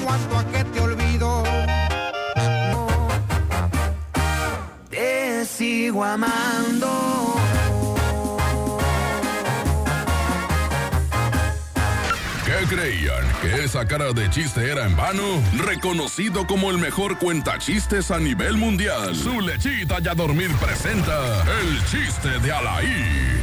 [0.04, 1.42] cuánto a que te olvido.
[4.90, 7.45] Te sigo amando.
[12.58, 13.22] ¿Qué creían?
[13.42, 15.42] ¿Que esa cara de chiste era en vano?
[15.58, 19.14] Reconocido como el mejor cuentachistes a nivel mundial.
[19.14, 23.42] Su lechita y a dormir presenta el chiste de Alain.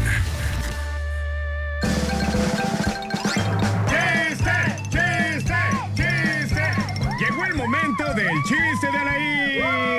[3.87, 4.51] ¡Chiste!
[4.89, 5.53] ¡Chiste!
[5.93, 6.71] ¡Chiste!
[7.19, 9.92] Llegó el momento del chiste de Alain.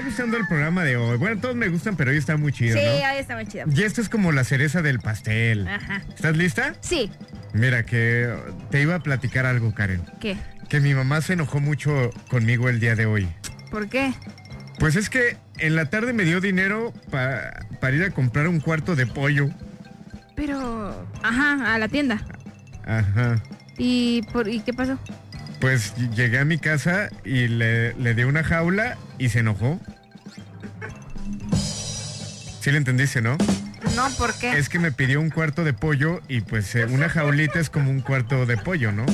[0.00, 1.18] Está gustando el programa de hoy.
[1.18, 2.90] Bueno, todos me gustan, pero hoy está muy chido, Sí, ¿no?
[2.90, 3.66] hoy está muy chido.
[3.70, 5.68] Y esta es como la cereza del pastel.
[5.68, 6.00] Ajá.
[6.14, 6.74] ¿Estás lista?
[6.80, 7.10] Sí.
[7.52, 8.34] Mira, que
[8.70, 10.00] te iba a platicar algo, Karen.
[10.18, 10.38] ¿Qué?
[10.70, 13.28] Que mi mamá se enojó mucho conmigo el día de hoy.
[13.70, 14.14] ¿Por qué?
[14.78, 18.60] Pues es que en la tarde me dio dinero pa- para ir a comprar un
[18.60, 19.50] cuarto de pollo.
[20.34, 22.24] Pero, ajá, a la tienda.
[22.86, 23.42] Ajá.
[23.76, 24.98] ¿Y, por, ¿y qué pasó?
[25.60, 29.78] Pues llegué a mi casa y le, le di una jaula y se enojó.
[32.60, 33.36] Sí le entendiste, ¿no?
[33.94, 34.58] No, ¿por qué?
[34.58, 37.90] Es que me pidió un cuarto de pollo y pues eh, una jaulita es como
[37.90, 39.04] un cuarto de pollo, ¿no?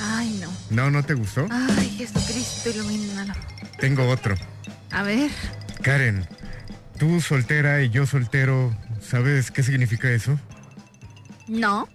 [0.00, 0.50] Ay, no.
[0.70, 1.46] No, ¿no te gustó?
[1.50, 3.34] Ay, Jesucristo, ilumínalo.
[3.78, 4.36] Tengo otro.
[4.92, 5.30] A ver.
[5.82, 6.26] Karen,
[6.98, 10.38] tú soltera y yo soltero, ¿sabes qué significa eso?
[11.48, 11.88] No.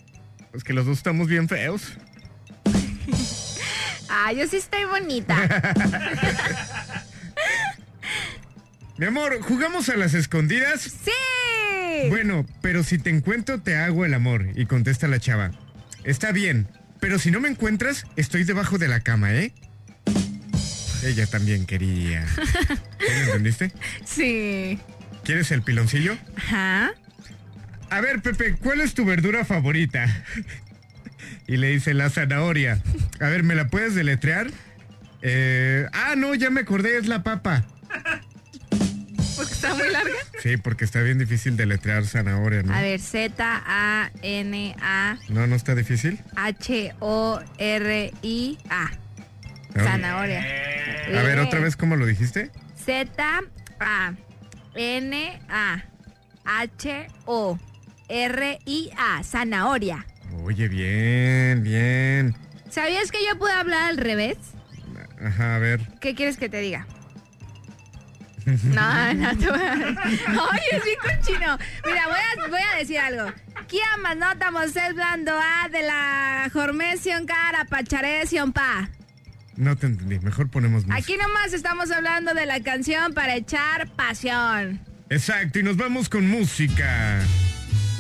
[0.52, 1.94] Pues que los dos estamos bien feos.
[4.14, 5.38] Ah, yo sí estoy bonita.
[9.02, 10.82] Mi amor, ¿jugamos a las escondidas?
[10.82, 12.08] ¡Sí!
[12.10, 14.50] Bueno, pero si te encuentro te hago el amor.
[14.54, 15.50] Y contesta la chava.
[16.04, 16.68] Está bien,
[17.00, 19.54] pero si no me encuentras, estoy debajo de la cama, ¿eh?
[21.04, 22.28] Ella también quería.
[23.00, 23.72] ¿Sí lo entendiste?
[24.06, 24.78] Sí.
[25.24, 26.16] ¿Quieres el piloncillo?
[26.38, 26.92] Ajá.
[27.90, 30.06] A ver, Pepe, ¿cuál es tu verdura favorita?
[31.48, 32.84] Y le dice la zanahoria.
[33.20, 34.52] A ver, ¿me la puedes deletrear?
[35.24, 37.66] Eh, ah, no, ya me acordé, es la papa.
[39.42, 40.14] Porque está muy larga.
[40.40, 42.74] Sí, porque está bien difícil deletrear zanahoria, ¿no?
[42.74, 45.18] A ver, Z-A-N-A-H-O-R-I-A.
[45.30, 46.20] ¿No, no está difícil?
[49.74, 49.84] ver.
[49.84, 50.42] Zanahoria.
[50.42, 52.52] A ver, otra vez, ¿cómo lo dijiste?
[58.14, 59.24] Z-A-N-A-H-O-R-I-A.
[59.24, 60.06] Zanahoria.
[60.44, 62.36] Oye, bien, bien.
[62.70, 64.38] ¿Sabías que yo puedo hablar al revés?
[65.24, 65.82] Ajá, a ver.
[66.00, 66.88] ¿Qué quieres que te diga?
[68.64, 69.76] No, no te voy a...
[70.72, 71.58] Es bien cochino.
[71.86, 73.32] Mira, voy a, voy a decir algo.
[73.68, 78.90] Kiamas notamos es blando a de la jormesion cara pacharesion pa.
[79.58, 80.98] No te entendí, mejor ponemos música.
[80.98, 84.80] Aquí nomás estamos hablando de la canción para echar pasión.
[85.10, 87.20] Exacto, y nos vamos con música.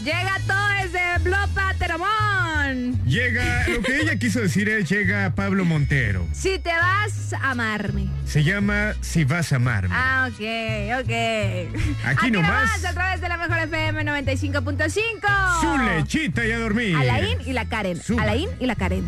[0.04, 3.06] Llega todo desde Blopa Teromón.
[3.06, 6.26] Llega, lo que ella quiso decir es, llega Pablo Montero.
[6.34, 8.08] Si te vas a amarme.
[8.26, 9.94] Se llama Si vas a amarme.
[9.96, 12.06] Ah, ok, ok.
[12.06, 12.84] Aquí nomás.
[12.84, 15.62] a través de la mejor FM 95.5.
[15.62, 16.96] Su lechita y a dormir.
[16.96, 18.02] Alain y la Karen.
[18.02, 18.24] Suba.
[18.24, 19.06] Alain y la Karen.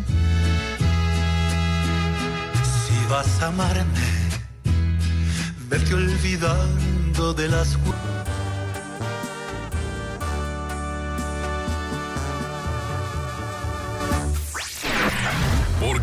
[2.62, 3.84] Si vas a amarme,
[5.68, 7.76] vete olvidando de las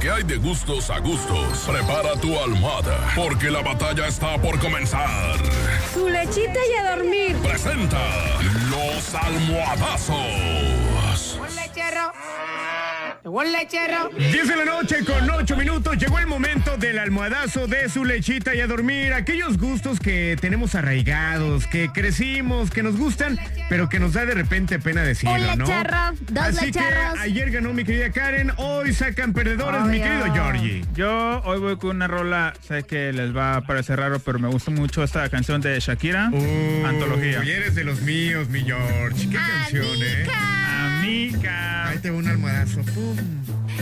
[0.02, 1.60] Porque hay de gustos a gustos.
[1.60, 5.38] Prepara tu almohada, porque la batalla está por comenzar.
[5.93, 7.38] Su lechita y a dormir.
[7.38, 7.99] Presenta
[8.72, 10.18] los almohadazos.
[11.39, 12.12] Un lechero.
[13.24, 14.09] Un lechero.
[14.17, 15.95] 10 de la noche con 8 minutos.
[15.97, 19.13] Llegó el momento del almohadazo de su lechita y a dormir.
[19.13, 23.38] Aquellos gustos que tenemos arraigados, que crecimos, que nos gustan,
[23.69, 25.65] pero que nos da de repente pena decirlo, Un ¿no?
[25.67, 25.97] lechero,
[26.32, 27.13] dos Así lecheros.
[27.13, 30.84] que ayer ganó mi querida Karen, hoy sacan perdedores, mi querido Georgie.
[30.95, 34.47] Yo hoy voy con una rola, sé que les va a parecer raro, pero me
[34.47, 37.39] gusta mucho esta canción de Shakira, Antología.
[37.41, 39.30] Uy, eres de los míos, mi George.
[39.30, 40.26] Qué canción, ¿eh?
[41.02, 41.88] Amiga.
[41.88, 42.82] Ahí te va un almohadazo.
[42.93, 43.18] Pum.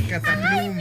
[0.07, 0.77] Cataplum.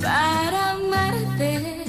[0.00, 1.84] Para amarte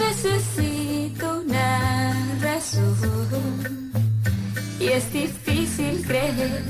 [0.00, 2.12] necesito una
[2.42, 3.92] razón
[4.80, 6.62] y es difícil creer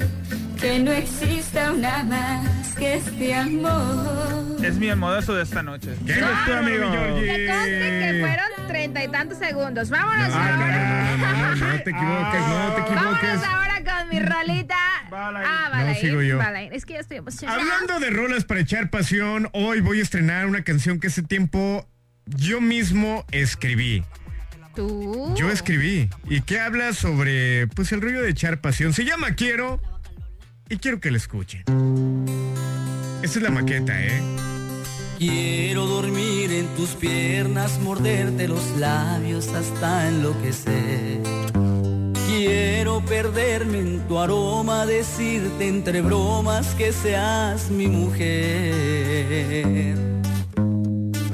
[0.60, 4.56] que no exista una más que este amor.
[4.62, 5.94] Es mi almohadazo de esta noche.
[6.06, 6.90] ¿Qué ¿Quieres tú, amigo?
[6.90, 9.90] Que conste que fueron treinta y tantos segundos.
[9.90, 11.16] Vámonos No, ahora.
[11.16, 13.40] no, no, no te equivoques, no te equivoques.
[13.40, 14.76] Vámonos ahora con mi rolita.
[15.12, 16.00] Ah, No, Balaín.
[16.00, 16.38] sigo yo.
[16.38, 16.72] Balaín.
[16.72, 17.60] Es que yo estoy emocionada.
[17.60, 21.86] Hablando de rolas para echar pasión, hoy voy a estrenar una canción que hace tiempo
[22.26, 24.04] yo mismo escribí.
[24.74, 25.34] ¿Tú?
[25.36, 28.92] Yo escribí y que habla sobre pues el rollo de echar pasión.
[28.92, 29.80] Se llama Quiero
[30.68, 31.64] y quiero que la escuchen.
[33.22, 34.20] Esta es la maqueta, ¿eh?
[35.18, 41.20] Quiero dormir en tus piernas, morderte los labios hasta enloquecer.
[42.26, 49.36] Quiero perderme en tu aroma, decirte entre bromas que seas mi mujer.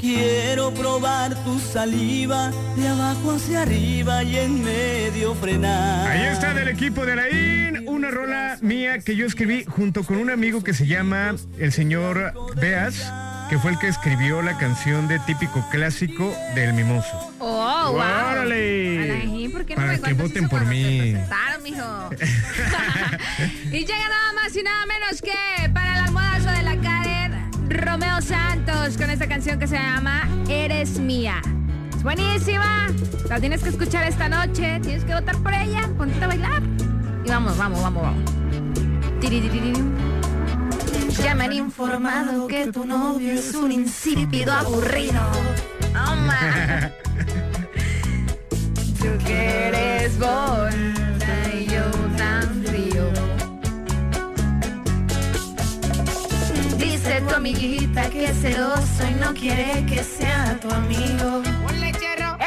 [0.02, 6.10] Quiero probar tu saliva de abajo hacia arriba y en medio frenar.
[6.10, 10.28] Ahí está del equipo de Alain, una rola mía que yo escribí junto con un
[10.30, 13.12] amigo que se llama el señor Beas,
[13.48, 17.32] que fue el que escribió la canción de típico clásico del mimoso.
[17.38, 18.00] Oh, wow.
[18.00, 19.04] ¡Órale!
[19.12, 21.14] Alain, ¿por ¿por qué no Para me que voten por mí.
[21.62, 22.10] mijo?
[23.70, 28.20] y llega nada más y nada menos que para el almohadazo de la Karen, Romeo
[28.64, 31.42] Santos, con esta canción que se llama Eres Mía.
[31.96, 32.88] Es buenísima.
[33.28, 34.78] La tienes que escuchar esta noche.
[34.80, 35.88] Tienes que votar por ella.
[35.96, 36.62] Ponte a bailar.
[37.24, 38.30] Y vamos, vamos, vamos, vamos.
[41.22, 45.20] Ya me han informado que tu novio es un insípido aburrido.
[45.94, 46.92] Oh, man.
[48.98, 50.18] Tú que eres
[57.02, 61.42] Dice tu amiguita que es celoso y no quiere que sea tu amigo.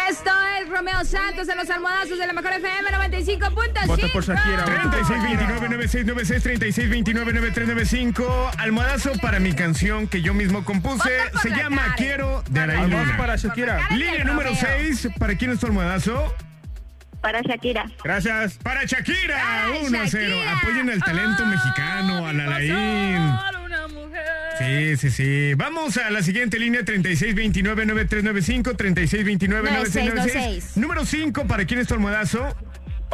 [0.09, 0.31] Esto
[0.61, 3.85] es Romeo Santos en los almohadazos de la mejor FM 95.5.
[3.85, 4.65] Vota por Shakira.
[4.65, 8.51] 3629-9696, 3629-9395.
[8.57, 11.11] Almohadazo para mi canción que yo mismo compuse.
[11.41, 11.95] Se la llama Karen.
[11.97, 13.17] Quiero de Araí Luna.
[13.17, 13.89] para Shakira.
[13.91, 15.09] Línea número 6.
[15.19, 16.33] ¿Para quién es tu almohadazo?
[17.19, 17.91] Para Shakira.
[18.05, 18.57] Gracias.
[18.59, 19.65] Para Shakira.
[19.65, 20.23] Ay, 1 a 0.
[20.29, 20.57] Shakira.
[20.59, 23.64] Apoyen el talento mexicano, a la Laín.
[23.85, 24.25] Una mujer.
[24.57, 25.53] Sí, sí, sí.
[25.55, 29.47] Vamos a la siguiente línea, 3629-9395, 3629-9396.
[29.61, 30.77] 9696.
[30.77, 32.55] Número 5, ¿para quién es tu almohadazo?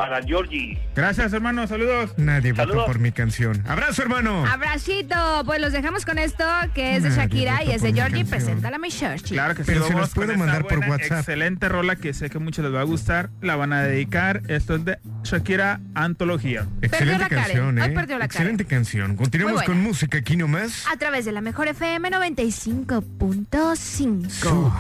[0.01, 0.79] Para Georgie.
[0.95, 1.67] Gracias, hermano.
[1.67, 2.15] Saludos.
[2.17, 3.63] Nadie votó por mi canción.
[3.67, 4.47] Abrazo, hermano.
[4.47, 6.43] Abracito, pues los dejamos con esto
[6.73, 8.25] que es de Nadie Shakira y es de Georgie.
[8.25, 9.35] Preséntala, mi Georgie.
[9.35, 9.69] Claro que sí.
[9.71, 11.19] Pero se los puedo mandar por WhatsApp.
[11.19, 13.29] Excelente rola que sé que muchos les va a gustar.
[13.41, 14.41] La van a dedicar.
[14.47, 16.65] Esto es de Shakira Antología.
[16.81, 17.43] Excelente la Karen.
[17.45, 17.93] canción, Hoy ¿eh?
[17.93, 19.15] perdió la Excelente canción.
[19.15, 20.83] Continuamos con música aquí nomás.
[20.91, 24.29] A través de la mejor FM 95.5.
[24.29, 24.71] Sube.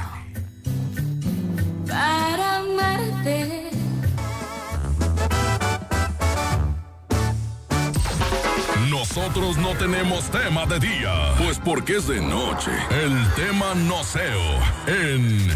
[1.87, 3.70] para amarte.
[8.91, 12.71] Nosotros no tenemos tema de día, pues porque es de noche.
[12.89, 14.41] El tema noceo
[14.85, 15.49] en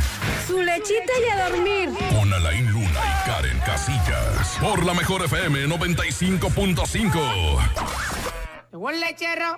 [0.48, 1.90] Su lechita y a dormir.
[2.18, 4.58] con Alain Luna y Karen Casillas.
[4.62, 7.60] Por la mejor FM 95.5.
[8.72, 9.58] Llegó el lechero.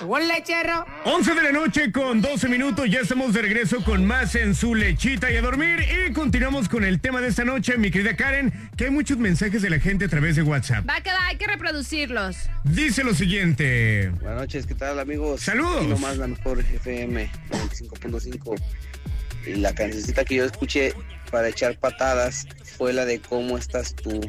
[0.00, 0.84] El lechero.
[1.04, 4.74] 11 de la noche con 12 minutos, ya estamos de regreso con más en su
[4.74, 8.70] lechita y a dormir y continuamos con el tema de esta noche, mi querida Karen,
[8.76, 10.86] que hay muchos mensajes de la gente a través de WhatsApp.
[10.88, 12.36] Va a quedar, hay que reproducirlos.
[12.64, 14.10] Dice lo siguiente.
[14.20, 15.40] Buenas noches, ¿qué tal amigos?
[15.40, 15.78] Saludos.
[15.78, 18.60] Aquí nomás la mejor FM 95.5.
[19.46, 20.92] Y la cancioncita que yo escuché
[21.30, 24.20] para echar patadas fue la de ¿Cómo estás tú?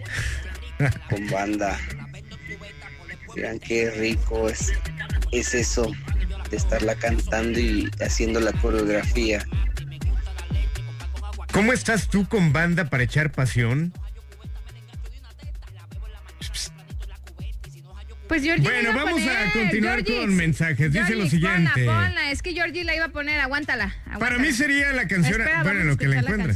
[1.10, 1.78] Con banda.
[3.36, 4.74] Vean qué rico es,
[5.32, 5.92] es eso
[6.50, 9.46] de estarla cantando y haciendo la coreografía.
[11.52, 13.94] ¿Cómo estás tú con banda para echar pasión?
[18.28, 19.52] Pues Georgie Bueno, la iba vamos a poner.
[19.54, 20.92] continuar Georgie, con mensajes.
[20.92, 21.86] Dice Georgie, lo siguiente.
[21.86, 22.32] Ponla, ponla.
[22.32, 23.40] Es que Georgie la iba a poner.
[23.40, 23.96] Aguántala.
[24.20, 26.54] Para mí sería la canción, Espera, bueno, lo que la encuentra.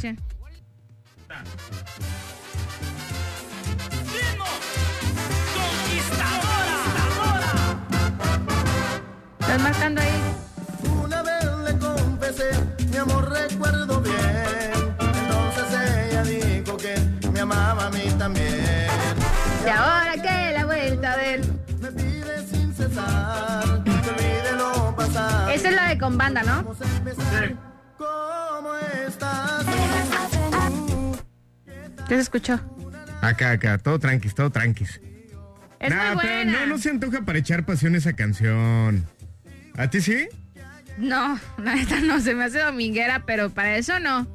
[9.51, 10.21] ¿Estás marcando ahí?
[11.03, 12.51] Una vez le confesé,
[12.89, 14.95] mi amor recuerdo bien.
[14.97, 16.95] Entonces ella dijo que
[17.33, 18.87] me amaba a mí también.
[19.65, 21.41] Y ahora que la he vuelto a ver.
[21.81, 25.49] Me pide sin cesar que olvide lo pasado.
[25.49, 26.63] Esa es la de con banda, ¿no?
[27.97, 28.75] ¿Cómo
[29.05, 29.65] estás?
[32.07, 32.57] ¿Qué se escuchó?
[33.21, 35.01] Acá, acá, todo tranquis, todo tranquis.
[35.77, 36.51] Es Nah, muy pero buena.
[36.61, 39.05] no, no se antoja para echar pasión esa canción.
[39.77, 40.27] ¿A ti sí?
[40.97, 44.27] No, la neta no, se me hace dominguera, pero para eso no.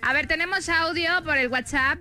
[0.00, 1.98] A ver, tenemos audio por el WhatsApp.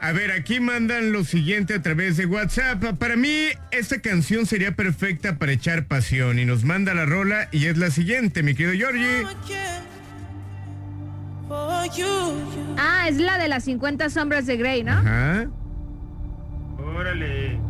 [0.00, 2.82] A ver, aquí mandan lo siguiente a través de WhatsApp.
[2.98, 6.40] Para mí, esta canción sería perfecta para echar pasión.
[6.40, 9.24] Y nos manda la rola y es la siguiente, mi querido Georgie.
[12.78, 14.92] Ah, es la de las 50 sombras de Grey, ¿no?
[14.92, 15.46] Ajá.
[16.78, 17.60] Órale.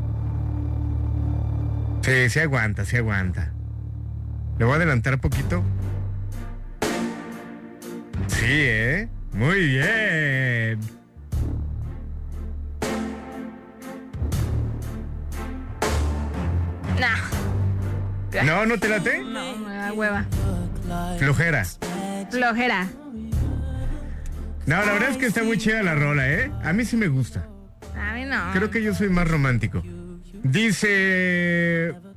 [2.02, 3.52] Sí, sí aguanta, sí aguanta.
[4.62, 5.60] Le voy a adelantar poquito.
[8.28, 9.08] Sí, ¿eh?
[9.32, 10.78] Muy bien.
[17.00, 18.44] Nah.
[18.44, 19.24] ¿No, no te late?
[19.24, 20.26] No, me da hueva.
[21.18, 21.64] Flojera.
[22.30, 22.86] Flojera.
[24.66, 26.52] No, la verdad es que está muy chida la rola, ¿eh?
[26.62, 27.48] A mí sí me gusta.
[27.98, 28.52] A mí no.
[28.52, 29.82] Creo que yo soy más romántico.
[30.44, 32.11] Dice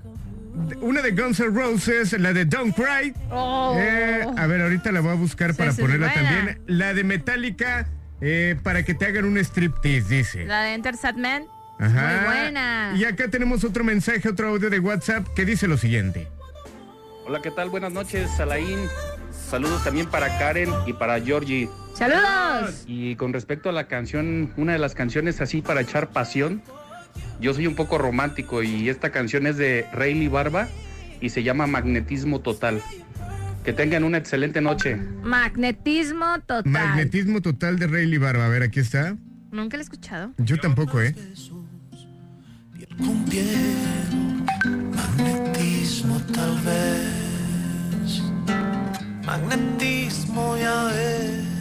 [0.81, 3.13] una de Guns N' Roses, la de Don't Cry.
[3.31, 3.75] Oh.
[3.77, 6.29] Eh, a ver, ahorita la voy a buscar Sí, para sí, ponerla buena.
[6.29, 6.61] también.
[6.67, 7.87] La de Metallica,
[8.21, 10.45] eh, para que te hagan un striptease, dice.
[10.45, 11.43] La de Enter Sandman.
[11.79, 12.21] Ajá.
[12.21, 12.93] Muy buena.
[12.95, 16.27] Y acá tenemos otro mensaje, otro audio de WhatsApp que dice lo siguiente.
[17.27, 17.69] Hola, ¿qué tal?
[17.69, 18.87] Buenas noches, Alain.
[19.49, 21.69] Saludos también para Karen y para Georgie.
[21.95, 22.83] Saludos.
[22.87, 26.61] Y con respecto a la canción, una de las canciones así para echar pasión,
[27.39, 30.67] yo soy un poco romántico y esta canción es de Rayleigh Barba
[31.21, 32.81] y se llama Magnetismo Total.
[33.63, 34.95] Que tengan una excelente noche.
[35.23, 36.71] Magnetismo total.
[36.71, 38.45] Magnetismo total de Rayleigh Barba.
[38.45, 39.17] A ver, aquí está.
[39.51, 40.33] Nunca lo he escuchado.
[40.37, 41.15] Yo tampoco, ¿eh?
[44.95, 48.21] Magnetismo tal vez.
[49.25, 51.54] Magnetismo ya ves.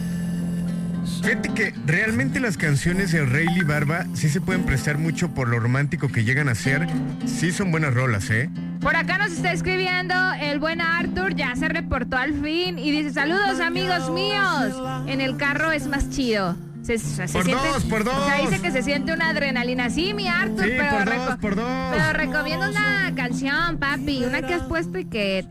[1.25, 5.59] Fíjate que realmente las canciones de Rayleigh Barba sí se pueden prestar mucho por lo
[5.59, 6.87] romántico que llegan a ser.
[7.25, 8.49] Sí son buenas rolas, ¿eh?
[8.79, 13.11] Por acá nos está escribiendo el buen Arthur, ya se reportó al fin y dice,
[13.11, 14.75] saludos amigos míos,
[15.07, 16.55] en el carro es más chido.
[16.83, 18.13] Se, se Por siente- dos, por dos.
[18.15, 19.89] O sea, dice que se siente una adrenalina.
[19.89, 21.95] Sí, mi Arthur, Sí, pero, por dos, por dos.
[21.97, 25.47] pero recomiendo una canción, papi, una que has puesto y que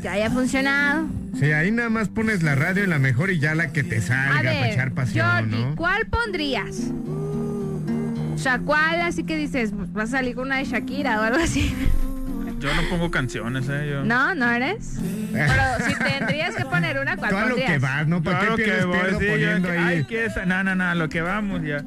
[0.00, 1.06] te haya funcionado.
[1.38, 3.98] Sí, ahí nada más pones la radio en la mejor y ya la que te
[3.98, 5.76] A salga para ver, echar pasión, Jordi, ¿no?
[5.76, 6.90] ¿cuál pondrías?
[8.34, 11.40] O sea, ¿cuál así que dices, vas a salir con una de Shakira o algo
[11.42, 11.74] así?
[12.58, 13.88] Yo no pongo canciones, ¿eh?
[13.90, 14.04] Yo.
[14.04, 14.98] No, ¿no eres?
[15.32, 17.72] Pero si tendrías que poner una, ¿cuál Tú a lo pondrías?
[17.72, 18.22] que vas, ¿no?
[18.22, 19.96] ¿Para Yo a lo qué que voy, sí, yo poniendo que- ahí?
[19.98, 21.82] Ay, que esa, no, no, no, lo que vamos ya.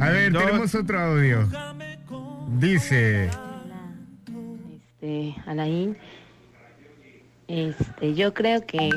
[0.00, 0.44] A ver, Dos.
[0.44, 1.48] tenemos otro audio.
[2.58, 3.30] Dice,
[5.00, 5.96] Este, Alain,
[7.48, 8.90] este, yo creo que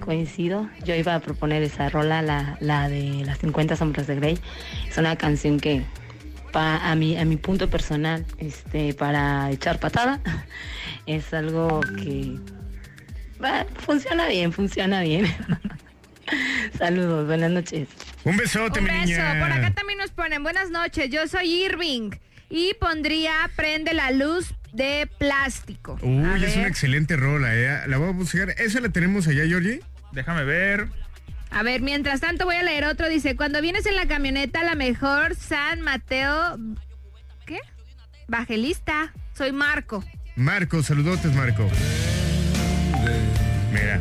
[0.00, 0.68] coincido.
[0.84, 4.38] Yo iba a proponer esa rola, la, la de las 50 sombras de Grey.
[4.88, 5.82] Es una canción que,
[6.52, 10.20] pa- a, mi, a mi punto personal, este, para echar patada,
[11.06, 12.36] es algo que
[13.42, 15.26] va, funciona bien, funciona bien.
[16.78, 17.88] Saludos, buenas noches.
[18.24, 19.04] un besote, Un mi beso.
[19.06, 19.38] niña.
[19.40, 21.08] Por acá también nos ponen buenas noches.
[21.10, 22.10] Yo soy Irving
[22.50, 25.98] y pondría Prende la luz de plástico.
[26.02, 26.58] A Uy, es ver.
[26.58, 27.88] una excelente rola, ¿eh?
[27.88, 28.50] La voy a buscar.
[28.50, 29.80] ¿Esa la tenemos allá, Georgie?
[30.12, 30.88] Déjame ver.
[31.50, 33.08] A ver, mientras tanto voy a leer otro.
[33.08, 36.58] Dice, cuando vienes en la camioneta, la mejor San Mateo...
[37.46, 37.60] ¿Qué?
[38.28, 39.12] Bajelista.
[39.34, 40.04] Soy Marco.
[40.34, 41.68] Marco, saludotes, Marco.
[43.72, 44.00] Mira.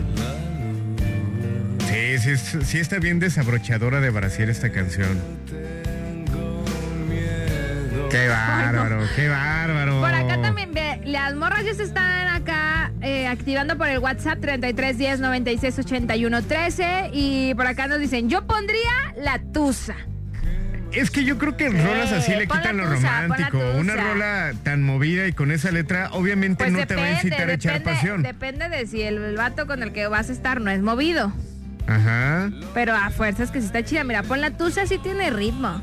[1.88, 5.22] Sí, sí, sí está bien desabrochadora de brasier esta canción.
[8.10, 10.00] Qué bárbaro, qué bárbaro.
[10.00, 14.40] Por acá también, ve, las morras ya se están acá eh, activando por el WhatsApp
[14.40, 19.96] 33 10 96 81 13 y por acá nos dicen, yo pondría la tusa.
[20.92, 23.60] Es que yo creo que rolas así le la quitan lo tusa, romántico.
[23.78, 27.22] Una rola tan movida y con esa letra, obviamente Pues no depende, te va a
[27.22, 28.24] incitar a echar pasión.
[28.24, 31.34] depende de si el, el vato con el que vas a estar no es movido.
[31.88, 32.50] Ajá.
[32.74, 34.04] Pero a fuerzas que sí está chida.
[34.06, 35.82] Mira, pon la tusa, sí tiene ritmo.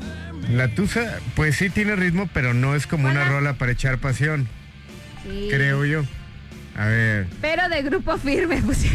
[0.49, 4.47] La tusa, pues sí tiene ritmo, pero no es como una rola para echar pasión,
[5.23, 5.47] Sí.
[5.49, 6.03] creo yo.
[6.75, 7.27] A ver.
[7.41, 8.85] Pero de grupo firme, pues.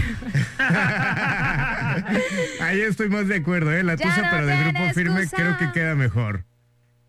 [2.61, 3.83] Ahí estoy más de acuerdo, ¿eh?
[3.85, 5.43] La Ya tusa, no pero de grupo firme excusa.
[5.43, 6.45] creo que queda mejor.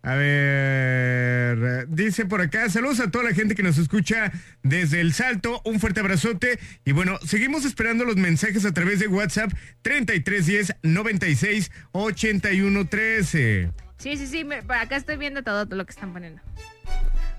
[0.02, 4.32] A ver, dice por acá, saludos a toda la gente que nos escucha
[4.62, 9.08] desde El Salto, un fuerte abrazote y bueno, seguimos esperando los mensajes a través de
[9.08, 13.70] WhatsApp 3310 96 81 13.
[14.00, 14.44] Sí, sí, sí.
[14.44, 16.42] me- acá estoy viendo todo lo que están poniendo.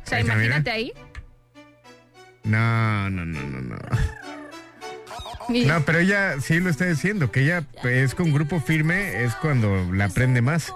[0.03, 0.73] O sea, Ahí imagínate mira.
[0.73, 0.93] ahí.
[2.43, 3.77] No, no, no, no, no.
[5.49, 9.91] No, pero ella sí lo está diciendo, que ella es con grupo firme, es cuando
[9.91, 10.73] la aprende más.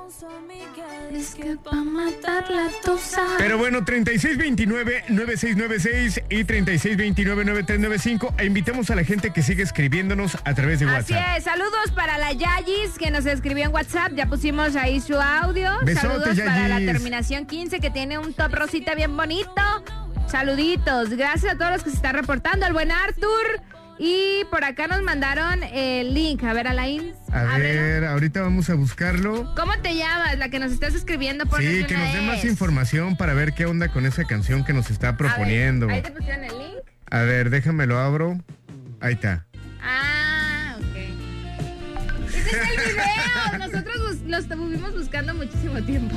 [1.16, 3.24] Es que pa' matar la tusa.
[3.38, 8.34] Pero bueno, 3629-9696 y 3629-9395.
[8.38, 11.38] E invitamos a la gente que sigue escribiéndonos a través de Así WhatsApp.
[11.38, 15.72] es, saludos para la Yayis que nos escribió en WhatsApp, ya pusimos ahí su audio.
[15.84, 19.62] Besote, saludos para la terminación 15 que tiene un top rosita bien bonito.
[20.28, 23.62] Saluditos, gracias a todos los que se están reportando, al buen Arthur.
[23.98, 26.44] Y por acá nos mandaron el link.
[26.44, 27.14] A ver, Alain.
[27.32, 27.82] A ábrelo.
[27.82, 29.54] ver, ahorita vamos a buscarlo.
[29.56, 30.38] ¿Cómo te llamas?
[30.38, 31.46] La que nos estás escribiendo.
[31.46, 34.74] ponnos Sí, que nos dé más información para ver qué onda con esa canción que
[34.74, 35.88] nos está A ver, proponiendo.
[35.90, 36.78] Ahí te pusieron el link.
[37.10, 38.38] A ver, déjame lo abro.
[39.00, 39.46] Ahí está.
[39.82, 40.96] Ah, ok.
[42.30, 43.60] Ese es el video.
[43.60, 46.16] Nosotros lo estuvimos buscando muchísimo tiempo.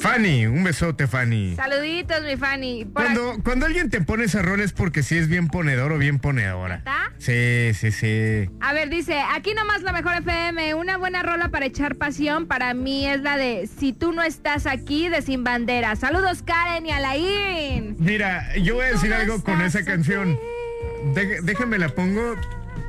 [0.00, 1.54] Fanny, un besote, Fanny.
[1.56, 2.84] Saluditos, mi Fanny.
[2.86, 5.98] Por Cuando, cuando alguien te pone ese rol es porque sí es bien ponedor o
[5.98, 6.76] bien ponedora.
[6.76, 7.12] ¿Está?
[7.18, 8.48] Sí, sí, sí.
[8.60, 12.72] A ver, dice, aquí nomás la mejor FM, una buena rola para echar pasión para
[12.72, 15.94] mí es la de Si tú no estás aquí de Sin Bandera.
[15.96, 17.96] Saludos Karen y Alain.
[17.98, 20.38] Mira, yo voy a decir algo con esa canción.
[21.14, 22.36] Dé- déjame la pongo.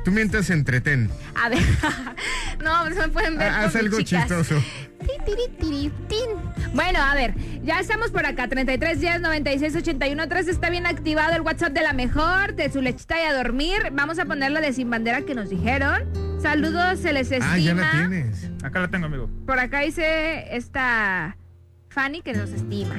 [0.04, 1.10] Tú mientras entretén.
[1.34, 1.60] A ver,
[2.62, 3.48] no, no me pueden ver.
[3.48, 4.28] Ah, Haz algo chicas.
[4.28, 4.62] chistoso.
[6.74, 8.48] Bueno, a ver, ya estamos por acá.
[8.48, 12.80] 33 10 96 81 3 está bien activado el WhatsApp de la mejor, de su
[12.80, 13.90] lechita y a dormir.
[13.92, 16.02] Vamos a ponerla de sin bandera que nos dijeron.
[16.40, 17.52] Saludos, se les estima.
[17.52, 18.50] Ah, ya la tienes.
[18.62, 19.28] Acá la tengo, amigo.
[19.46, 21.36] Por acá dice esta
[21.90, 22.96] Fanny que nos estima.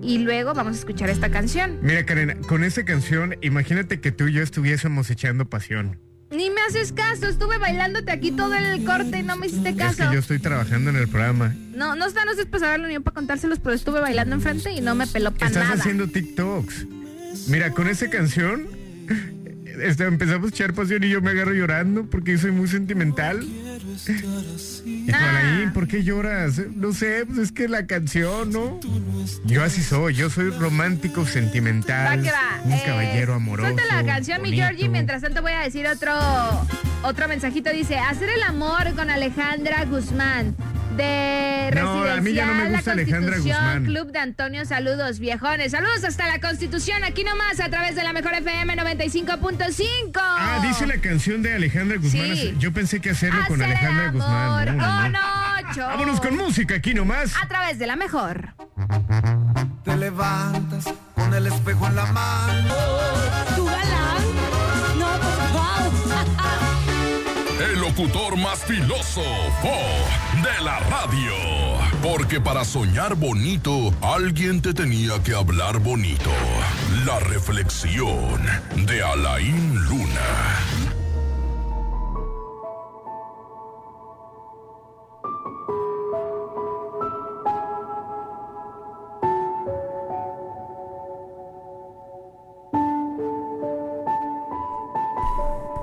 [0.00, 1.78] Y luego vamos a escuchar esta canción.
[1.82, 5.98] Mira, Karen, con esa canción, imagínate que tú y yo estuviésemos echando pasión.
[6.30, 9.76] Ni me haces caso, estuve bailándote aquí todo el corte y no me hiciste Es
[9.76, 10.08] caso.
[10.08, 11.54] que yo estoy trabajando en el programa.
[11.74, 14.80] No, no está, no sé para saberlo ni para contárselos, pero estuve bailando enfrente y
[14.82, 15.76] no me peló para Estás nada.
[15.80, 16.86] haciendo TikToks.
[17.48, 18.66] Mira, con esa canción
[19.82, 23.46] este, empezamos a echar pasión y yo me agarro llorando porque soy muy sentimental.
[24.84, 26.60] Y por ahí, ¿por qué lloras?
[26.74, 28.78] No sé, pues es que la canción, ¿no?
[29.44, 32.60] Yo así soy, yo soy romántico, sentimental, va.
[32.64, 33.70] un Eh, caballero amoroso.
[33.72, 34.52] Suelta la canción, mi.
[34.52, 34.88] Georgie.
[34.88, 36.12] Mientras tanto voy a decir otro,
[37.02, 37.70] otro mensajito.
[37.70, 40.54] Dice, hacer el amor con Alejandra Guzmán.
[40.98, 43.84] De No, Residencial a mí ya no me La gusta Alejandra Constitución, Guzmán.
[43.84, 45.70] Club de Antonio, saludos viejones.
[45.72, 50.10] Saludos hasta la Constitución, aquí nomás, a través de la mejor FM 95.5.
[50.20, 52.36] Ah, dice la canción de Alejandra Guzmán.
[52.36, 52.54] Sí.
[52.58, 54.68] Yo pensé que hacerlo con el Alejandra Guzmán.
[54.68, 55.18] amor No, no, no.
[55.18, 55.86] con ocho.
[55.86, 57.32] Vámonos con música aquí nomás.
[57.42, 58.54] A través de la mejor.
[59.84, 60.84] Te levantas
[61.14, 62.74] con el espejo en la mano.
[63.56, 64.07] ¿Tu galán?
[67.60, 69.74] El locutor más filósofo
[70.44, 71.32] de la radio.
[72.00, 76.30] Porque para soñar bonito, alguien te tenía que hablar bonito.
[77.04, 78.40] La reflexión
[78.86, 80.58] de Alain Luna.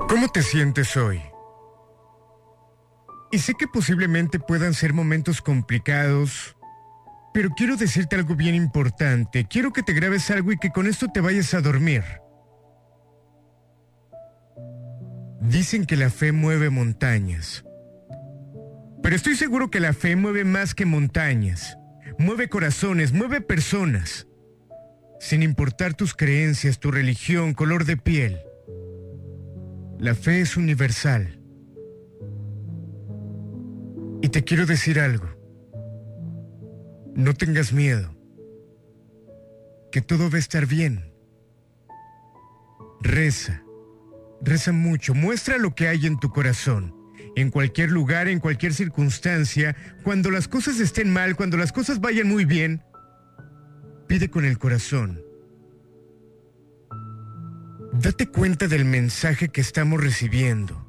[0.07, 1.34] ¿Cómo te sientes hoy?
[3.36, 6.55] Y sé que posiblemente puedan ser momentos complicados,
[7.33, 9.45] pero quiero decirte algo bien importante.
[9.45, 12.01] Quiero que te grabes algo y que con esto te vayas a dormir.
[15.41, 17.65] Dicen que la fe mueve montañas.
[19.03, 21.77] Pero estoy seguro que la fe mueve más que montañas.
[22.17, 24.27] Mueve corazones, mueve personas.
[25.19, 28.39] Sin importar tus creencias, tu religión, color de piel.
[29.99, 31.41] La fe es universal.
[34.22, 35.28] Y te quiero decir algo.
[37.16, 38.13] No tengas miedo.
[39.91, 41.13] Que todo va a estar bien.
[43.01, 43.63] Reza.
[44.41, 45.13] Reza mucho.
[45.13, 46.93] Muestra lo que hay en tu corazón.
[47.36, 52.28] En cualquier lugar, en cualquier circunstancia, cuando las cosas estén mal, cuando las cosas vayan
[52.28, 52.84] muy bien,
[54.07, 55.22] pide con el corazón.
[57.93, 60.84] Date cuenta del mensaje que estamos recibiendo.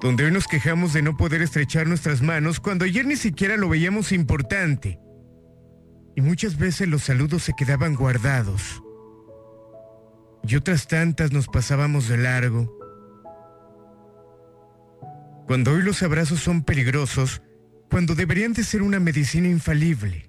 [0.00, 3.68] Donde hoy nos quejamos de no poder estrechar nuestras manos cuando ayer ni siquiera lo
[3.68, 4.98] veíamos importante.
[6.14, 8.82] Y muchas veces los saludos se quedaban guardados.
[10.44, 12.74] Y otras tantas nos pasábamos de largo.
[15.46, 17.42] Cuando hoy los abrazos son peligrosos,
[17.90, 20.28] cuando deberían de ser una medicina infalible.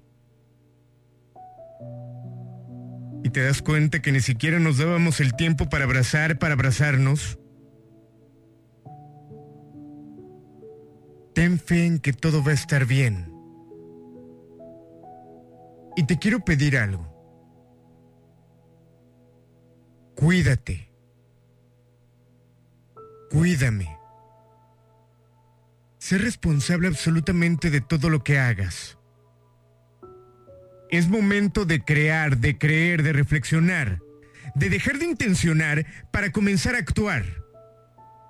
[3.22, 7.38] y te das cuenta que ni siquiera nos dábamos el tiempo para abrazar, para abrazarnos.
[11.40, 13.32] Ten fe en que todo va a estar bien.
[15.96, 17.08] Y te quiero pedir algo.
[20.16, 20.92] Cuídate.
[23.30, 23.88] Cuídame.
[25.96, 28.98] Sé responsable absolutamente de todo lo que hagas.
[30.90, 33.98] Es momento de crear, de creer, de reflexionar,
[34.54, 37.39] de dejar de intencionar para comenzar a actuar.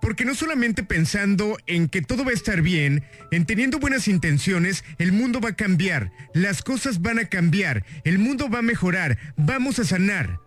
[0.00, 4.84] Porque no solamente pensando en que todo va a estar bien, en teniendo buenas intenciones,
[4.98, 9.18] el mundo va a cambiar, las cosas van a cambiar, el mundo va a mejorar,
[9.36, 10.40] vamos a sanar.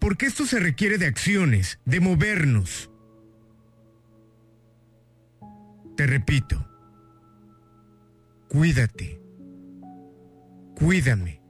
[0.00, 2.90] Porque esto se requiere de acciones, de movernos.
[5.96, 6.68] Te repito,
[8.48, 9.20] cuídate,
[10.76, 11.42] cuídame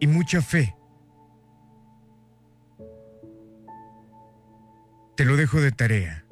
[0.00, 0.74] y mucha fe.
[5.16, 6.26] Te lo dejo de tarea.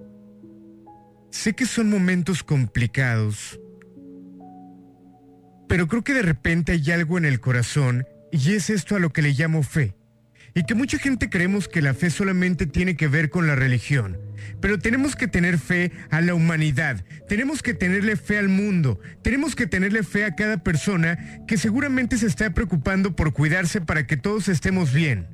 [1.31, 3.59] Sé que son momentos complicados,
[5.69, 9.11] pero creo que de repente hay algo en el corazón y es esto a lo
[9.11, 9.95] que le llamo fe.
[10.55, 14.19] Y que mucha gente creemos que la fe solamente tiene que ver con la religión.
[14.61, 19.57] Pero tenemos que tener fe a la humanidad, tenemos que tenerle fe al mundo, tenemos
[19.57, 24.19] que tenerle fe a cada persona que seguramente se está preocupando por cuidarse para que
[24.19, 25.34] todos estemos bien.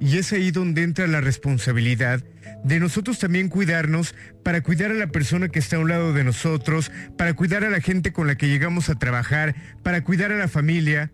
[0.00, 2.22] Y es ahí donde entra la responsabilidad
[2.64, 6.24] de nosotros también cuidarnos para cuidar a la persona que está a un lado de
[6.24, 10.36] nosotros, para cuidar a la gente con la que llegamos a trabajar, para cuidar a
[10.36, 11.12] la familia.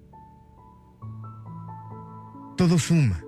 [2.57, 3.21] Todo suma.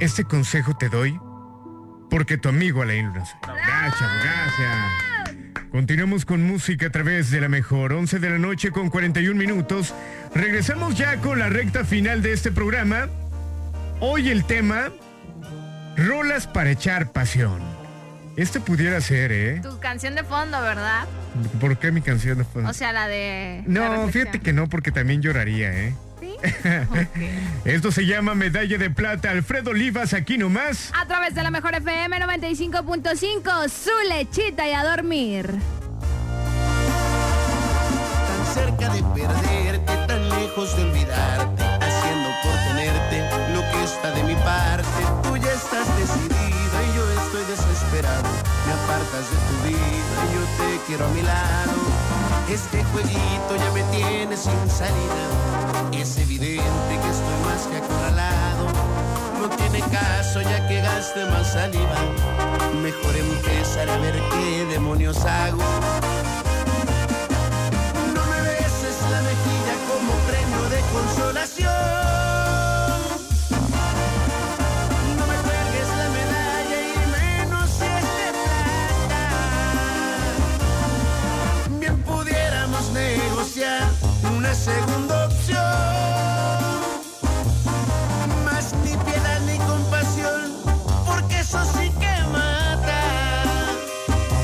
[0.00, 1.18] Este consejo te doy
[2.10, 3.24] porque tu amigo Alain Luna.
[3.42, 5.08] Gracias, gracias.
[5.70, 9.94] Continuamos con música a través de la mejor 11 de la noche con 41 minutos.
[10.34, 13.08] Regresamos ya con la recta final de este programa.
[14.00, 14.90] Hoy el tema,
[15.96, 17.60] rolas para echar pasión.
[18.36, 19.60] Este pudiera ser, ¿eh?
[19.62, 21.06] Tu canción de fondo, ¿verdad?
[21.60, 22.70] ¿Por qué mi canción de fondo?
[22.70, 23.64] O sea, la de...
[23.66, 24.12] la No, reflexión.
[24.12, 25.94] fíjate que no, porque también lloraría, ¿eh?
[26.20, 26.36] ¿Sí?
[27.64, 29.30] Esto se llama Medalla de Plata.
[29.32, 30.92] Alfredo Olivas, aquí nomás.
[30.96, 35.46] A través de la mejor FM 95.5, su lechita y a dormir.
[38.28, 41.64] tan cerca de perderte, tan lejos de olvidarte,
[49.08, 51.72] De tu vida y yo te quiero a mi lado.
[52.46, 55.24] Este jueguito ya me tiene sin salida.
[55.92, 58.66] Es evidente que estoy más que acorralado.
[59.40, 61.96] No tiene caso ya que gaste más saliva.
[62.82, 65.64] Mejor empezar a ver qué demonios hago.
[84.58, 85.64] Segunda opción.
[88.44, 90.52] Más ni piedad ni compasión,
[91.06, 93.02] porque eso sí que mata.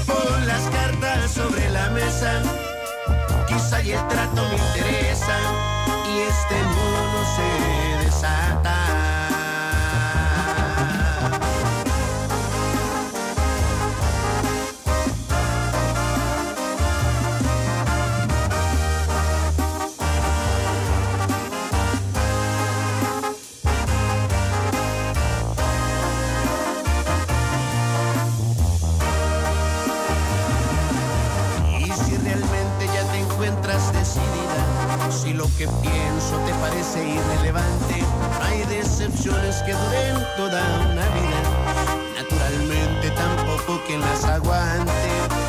[0.07, 2.43] Pon las cartas sobre la mesa
[3.49, 5.37] quizá y el trato me interesa
[6.11, 7.84] y este mono se
[35.45, 38.03] lo que pienso te parece irrelevante,
[38.43, 41.41] hay decepciones que duren toda una vida.
[42.17, 45.44] Naturalmente tampoco quien las aguante.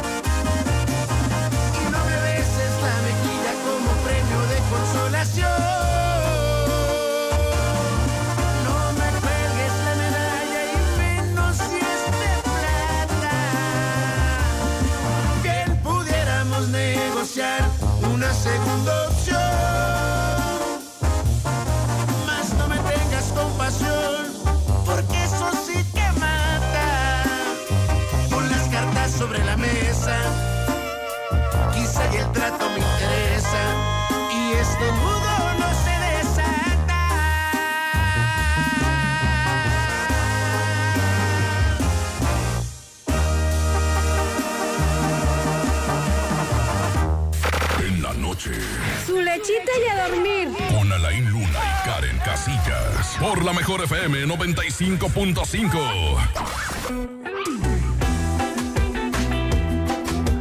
[53.45, 55.69] La mejor FM 95.5.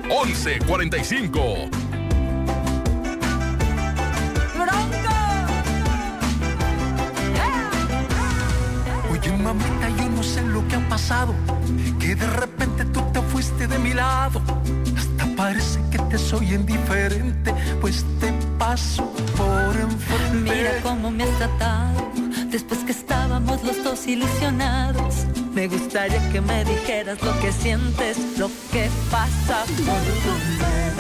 [0.08, 1.68] 11.45.
[9.10, 11.34] Oye mamita, yo no sé lo que ha pasado,
[12.00, 14.40] que de repente tú te fuiste de mi lado.
[14.96, 20.54] Hasta parece que te soy indiferente, pues te paso por enfrente.
[20.54, 21.73] Mira cómo me has tratado
[23.64, 25.26] los dos ilusionados.
[25.54, 30.93] Me gustaría que me dijeras lo que sientes, lo que pasa por tu mente.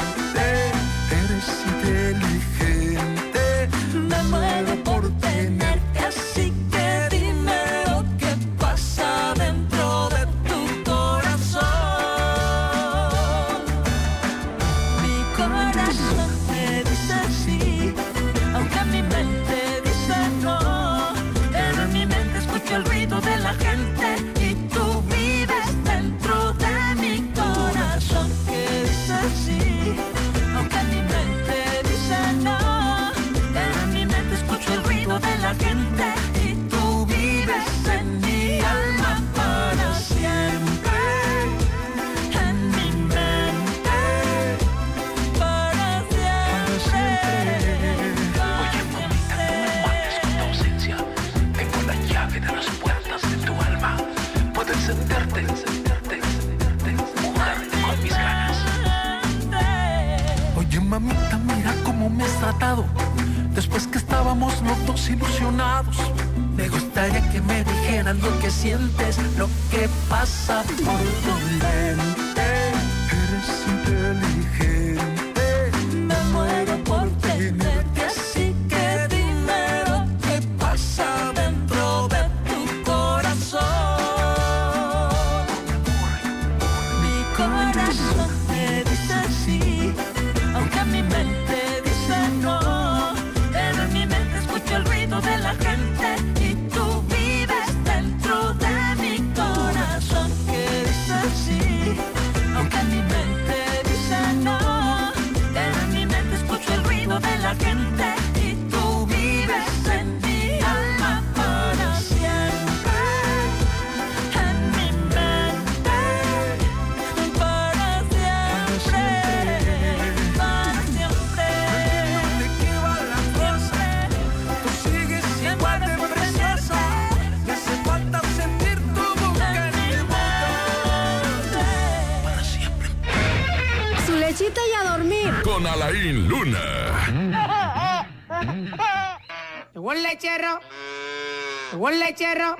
[141.94, 142.56] El lechero.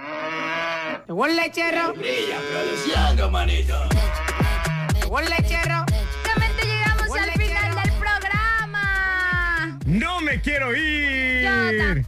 [1.08, 1.92] Llegó lechero.
[1.94, 3.74] Brilla produciendo, manito.
[4.94, 5.84] Llegó lechero.
[6.62, 9.78] Llegamos al final del programa.
[9.86, 11.42] ¡No me quiero ir!
[11.42, 12.03] Yo tampoco.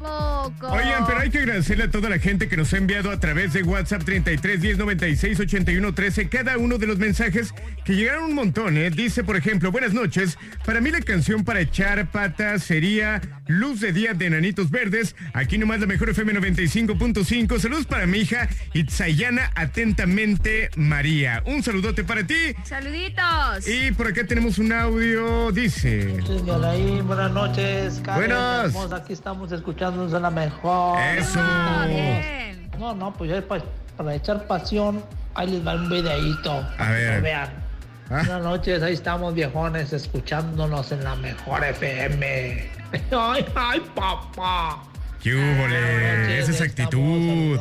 [0.96, 3.52] Oigan, pero hay que agradecerle a toda la gente que nos ha enviado a través
[3.52, 7.52] de WhatsApp 33 10 96 81 13 cada uno de los mensajes
[7.84, 8.88] que llegaron un montón, ¿eh?
[8.88, 10.38] Dice, por ejemplo, buenas noches.
[10.64, 15.16] Para mí la canción para echar patas sería Luz de Día de Nanitos Verdes.
[15.34, 17.58] Aquí nomás la mejor FM 95.5.
[17.58, 21.42] Saludos para mi hija Itzayana, atentamente María.
[21.44, 22.54] Un saludote para ti.
[22.64, 23.68] Saluditos.
[23.68, 26.16] Y por acá tenemos un audio, dice.
[27.04, 28.02] Buenas noches.
[28.02, 28.74] Buenas.
[28.92, 30.85] Aquí estamos escuchándonos a la mejor.
[31.16, 31.40] Eso.
[31.88, 32.70] bien.
[32.78, 33.64] No, no, pues ya para,
[33.96, 35.02] para echar pasión,
[35.34, 36.66] ahí les va un videíto.
[36.78, 37.22] A ver.
[37.22, 37.66] Vean.
[38.08, 38.18] Ah.
[38.18, 42.70] Buenas noches, ahí estamos viejones escuchándonos en la mejor FM.
[43.10, 44.80] Ay, ay, papá.
[45.20, 46.38] ¿Qué húbole?
[46.38, 47.58] Esa es actitud.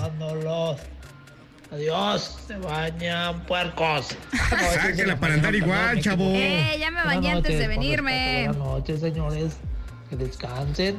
[1.71, 4.15] Adiós, se bañan puercos.
[4.75, 6.25] Sáquela para andar igual, chavo.
[6.25, 8.43] Eh, ya me bañé antes de noches, venirme.
[8.45, 9.57] Buenas noches, señores.
[10.11, 10.95] Que descansen.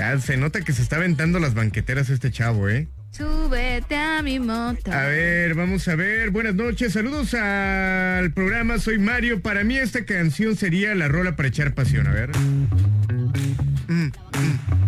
[0.00, 2.88] Ya se nota que se está aventando las banqueteras este chavo, ¿eh?
[3.10, 4.90] Súbete a mi moto.
[4.90, 6.30] A ver, vamos a ver.
[6.30, 8.78] Buenas noches, saludos al programa.
[8.78, 9.42] Soy Mario.
[9.42, 12.06] Para mí esta canción sería la rola para echar pasión.
[12.06, 12.30] A ver.
[13.88, 14.12] Mm, mm,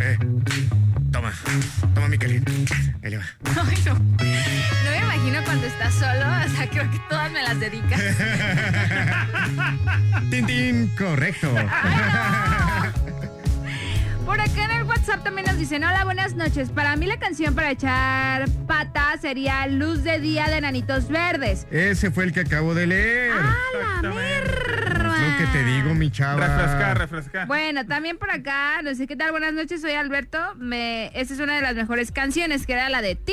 [0.01, 0.17] eh.
[1.11, 1.31] Toma,
[1.95, 2.51] toma mi caliente.
[3.05, 3.27] Ahí le va.
[3.45, 3.93] Ay, no.
[3.93, 8.01] No me imagino cuando estás solo, o sea, creo que todas me las dedicas.
[10.31, 11.55] Tin, tin, correcto.
[14.25, 16.71] Por acá en el WhatsApp también nos dicen, hola, buenas noches.
[16.71, 21.67] Para mí la canción para echar pata sería Luz de Día de Nanitos Verdes.
[21.71, 23.33] Ese fue el que acabo de leer.
[23.33, 25.19] ¡A la merma!
[25.19, 26.47] Lo que te digo, mi chava.
[26.47, 27.47] Refrescar, refrescar.
[27.49, 30.39] Bueno, también por acá, no sé qué tal, buenas noches, soy Alberto.
[30.57, 33.33] Me, esta es una de las mejores canciones, que era la de ti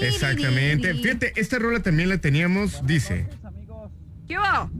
[0.00, 0.94] Exactamente.
[0.94, 3.28] Fíjate, esta rola también la teníamos, dice.
[4.26, 4.70] ¿Qué hubo?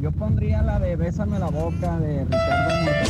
[0.00, 3.08] Yo pondría la de Bésame la boca de Ricardo Montaner.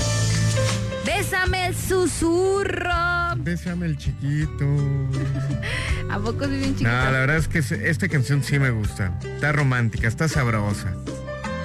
[1.04, 3.36] Bésame el susurro.
[3.36, 4.64] Bésame el chiquito.
[6.10, 6.90] ¿A poco soy bien chiquito?
[6.90, 9.12] No, la verdad es que esta canción sí me gusta.
[9.22, 10.94] Está romántica, está sabrosa.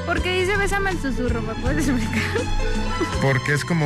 [0.06, 1.41] ¿Por qué dice bésame el susurro?
[1.41, 2.41] ¿Me puedes explicar?
[3.22, 3.86] Porque es como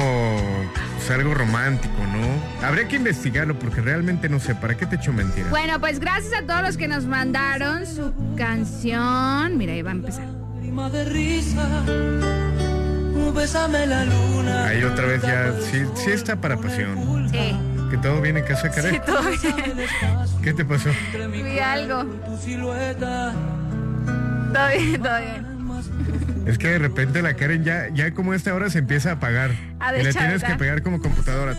[0.95, 2.65] pues, algo romántico, ¿no?
[2.65, 4.55] Habría que investigarlo porque realmente no sé.
[4.55, 5.51] ¿Para qué te echo mentiras?
[5.51, 9.55] Bueno, pues gracias a todos los que nos mandaron su canción.
[9.55, 10.46] Mira, ahí va a empezar.
[10.77, 11.83] Lágrima de risa,
[13.33, 14.67] bésame la luna.
[14.67, 17.27] Ahí otra vez ya, sí, sí está para pasión.
[17.31, 17.57] Sí.
[17.89, 18.93] Que todo viene en casa, Karen.
[18.93, 19.87] Sí, todo bien.
[20.43, 20.89] ¿Qué te pasó?
[21.31, 22.03] Vi algo.
[22.03, 22.37] Todo
[24.77, 25.47] bien, todo bien.
[26.45, 29.13] Es que de repente la Karen ya, ya como a esta hora se empieza a
[29.13, 29.51] apagar.
[29.79, 31.55] A y la tienes que pegar como computadora.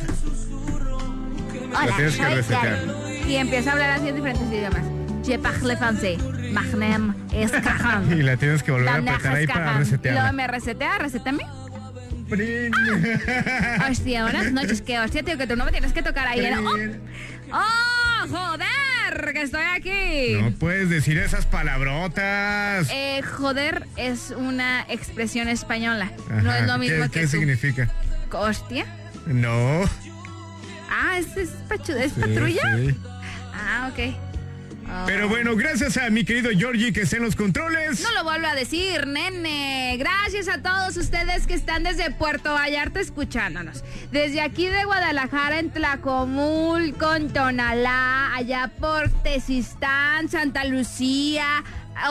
[1.70, 2.84] Hola, La tienes que resetear.
[3.26, 4.97] Y empieza a hablar así en diferentes idiomas.
[5.28, 6.16] Je parle français.
[6.52, 8.10] Magnem es cajon.
[8.18, 10.32] Y la tienes que volver a apretar ahí para Luego resetearla.
[10.32, 11.44] me resetea, resetame.
[13.90, 16.40] Hostia, buenas noches, que hostia, tío, que tú no me tienes que tocar ahí.
[16.40, 16.54] ¿eh?
[17.52, 17.56] ¡Oh!
[17.56, 19.32] ¡Oh, joder!
[19.32, 20.34] Que estoy aquí.
[20.42, 22.88] No puedes decir esas palabrotas.
[22.90, 26.10] Eh, joder es una expresión española.
[26.30, 26.58] no Ajá.
[26.60, 27.32] es lo mismo ¿Qué, que ¿Qué tú.
[27.32, 27.88] significa?
[28.32, 28.84] Hostia.
[29.26, 29.84] No.
[30.90, 31.50] Ah, ¿es, es,
[31.88, 32.62] ¿es Sí, patrulla?
[32.76, 32.94] sí.
[33.54, 34.14] Ah, ok.
[35.06, 38.00] Pero bueno, gracias a mi querido Georgie que está en los controles.
[38.00, 39.96] No lo vuelvo a decir, nene.
[39.98, 43.84] Gracias a todos ustedes que están desde Puerto Vallarta escuchándonos.
[44.12, 51.64] Desde aquí de Guadalajara, en Tlacomulco, en Tonalá, allá por Tezistán, Santa Lucía,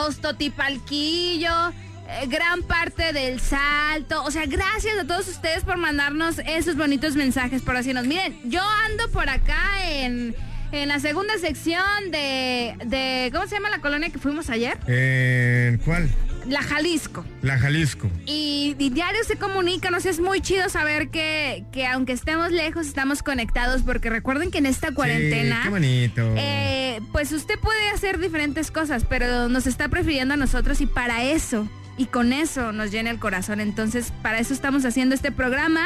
[0.06, 1.70] Ostotipalquillo.
[2.08, 4.22] eh, Gran parte del salto.
[4.24, 8.06] O sea, gracias a todos ustedes por mandarnos esos bonitos mensajes, por decirnos.
[8.06, 10.34] Miren, yo ando por acá en,
[10.72, 13.30] en la segunda sección de, de.
[13.32, 14.78] ¿Cómo se llama la colonia que fuimos ayer?
[14.86, 16.08] Eh, ¿Cuál?
[16.46, 17.26] La Jalisco.
[17.42, 18.08] La Jalisco.
[18.24, 22.52] Y, y diario se comunican, o sea, es muy chido saber que, que aunque estemos
[22.52, 25.56] lejos, estamos conectados, porque recuerden que en esta cuarentena...
[25.56, 26.34] Sí, qué bonito.
[26.36, 31.22] eh, pues usted puede hacer diferentes cosas, pero nos está prefiriendo a nosotros y para
[31.22, 31.68] eso,
[31.98, 33.60] y con eso nos llena el corazón.
[33.60, 35.82] Entonces, para eso estamos haciendo este programa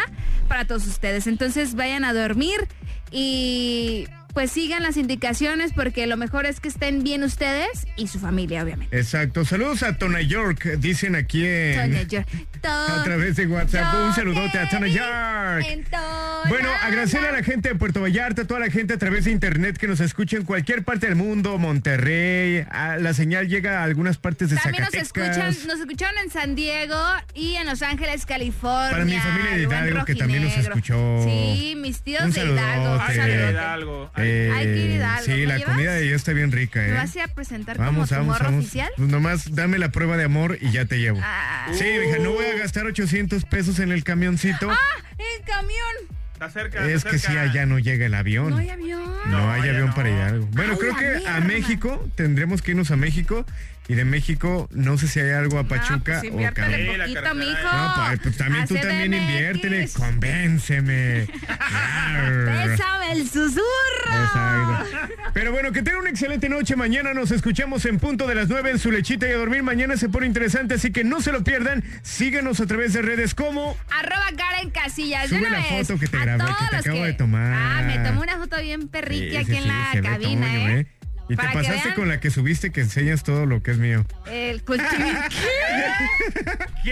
[0.46, 1.26] para todos ustedes.
[1.26, 2.68] Entonces, vayan a dormir
[3.10, 8.18] y pues sigan las indicaciones porque lo mejor es que estén bien ustedes y su
[8.18, 8.96] familia, obviamente.
[8.96, 9.44] Exacto.
[9.44, 11.92] Saludos a Tona York, dicen aquí en...
[11.92, 12.26] Tony York.
[12.64, 13.92] A través de WhatsApp.
[14.06, 15.64] Un saludote a Tona York.
[15.68, 18.98] En Tona- Bueno, agradecer a la gente de Puerto Vallarta, a toda la gente a
[18.98, 23.48] través de internet que nos escucha en cualquier parte del mundo, Monterrey, a- la señal
[23.48, 25.34] llega a algunas partes de También nos Zacatecas.
[25.52, 26.96] escuchan, nos escucharon en San Diego
[27.34, 28.90] y en Los Ángeles, California.
[28.92, 31.20] Para mi familia de Hidalgo, que también nos escuchó.
[31.24, 32.98] Sí, mis tíos Un de Hidalgo.
[33.08, 33.50] saludote.
[33.50, 34.10] Hidalgo.
[34.24, 35.24] Eh, Hay que ir a Hidalgo.
[35.24, 35.72] Sí, ¿Me la llevas?
[35.74, 36.92] comida de allá está bien rica, ¿Me ¿eh?
[36.92, 38.60] vas a ir a presentar Vamos, como vamos, vamos.
[38.64, 38.90] oficial?
[38.96, 41.20] Pues nomás dame la prueba de amor y ya te llevo.
[41.22, 41.68] Ah.
[41.72, 44.70] Sí, hija, no voy a gastar 800 pesos en el camioncito.
[44.70, 44.78] ¡Ah!
[45.18, 46.18] ¡El camión!
[46.32, 46.88] Está cerca.
[46.88, 48.50] es que sí, allá no llega el avión.
[48.50, 49.02] No hay avión.
[49.26, 50.46] No, hay avión para Hidalgo.
[50.52, 51.40] Bueno, Ay, creo que a.
[51.40, 53.46] México tendremos que irnos a México
[53.88, 57.52] y de México no sé si hay algo a Pachuca pues o Cabo- poquito, mijo.
[57.72, 61.26] No, pues, pues también tú también inviértele, convénceme.
[62.46, 63.62] Bésame el susurro.
[64.06, 64.86] Exacto.
[65.34, 66.76] Pero bueno, que tenga una excelente noche.
[66.76, 69.62] Mañana nos escuchamos en punto de las 9 en su lechita y a dormir.
[69.62, 71.82] Mañana se pone interesante, así que no se lo pierdan.
[72.02, 75.22] Síganos a través de redes como Arroba Karen Casillas.
[75.30, 77.52] de Sube una la vez, foto que te a grabé, que te acabo de tomar.
[77.54, 80.68] Ah, me tomé una foto bien perriqui Sí, aquí sí, en sí, la cabina, Toño,
[80.68, 80.86] ¿eh?
[81.32, 84.04] Y te pasaste con la que subiste que enseñas todo lo que es mío.
[84.30, 84.88] El cultivo.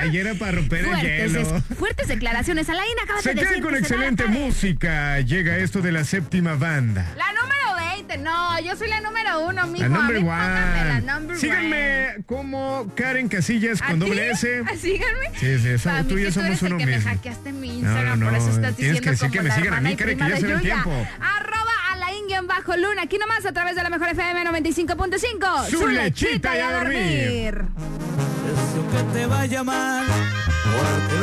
[0.00, 1.62] Ay, era para romper el hielo.
[1.78, 2.68] fuertes declaraciones.
[2.68, 4.44] Alain acaba Se de decir con se excelente va a caer.
[4.46, 5.20] música.
[5.20, 7.06] Llega esto de la séptima banda.
[7.16, 8.18] La número 20.
[8.18, 9.82] No, yo soy la número uno, mijo.
[9.84, 11.02] La number mí póngame la one.
[11.02, 14.62] number Síganme como Karen Casillas ¿A con doble S.
[14.66, 15.30] ¿Ah, Síganme.
[15.38, 18.26] Sí, sí, eso, tú y yo somos uno que me hackeaste mi No, Instagram, no,
[18.26, 20.18] por eso no, estás tienes diciendo que decir como que me sigan a mí, Karen,
[20.18, 20.90] que ya se ve el tiempo.
[21.20, 21.72] Arroba
[22.14, 23.02] Alain bajo luna.
[23.02, 25.70] Aquí nomás a través de la mejor FM 95.5.
[25.70, 27.64] Su lechita y a dormir.
[28.92, 30.04] que te va a llamar.
[30.64, 31.22] porque lo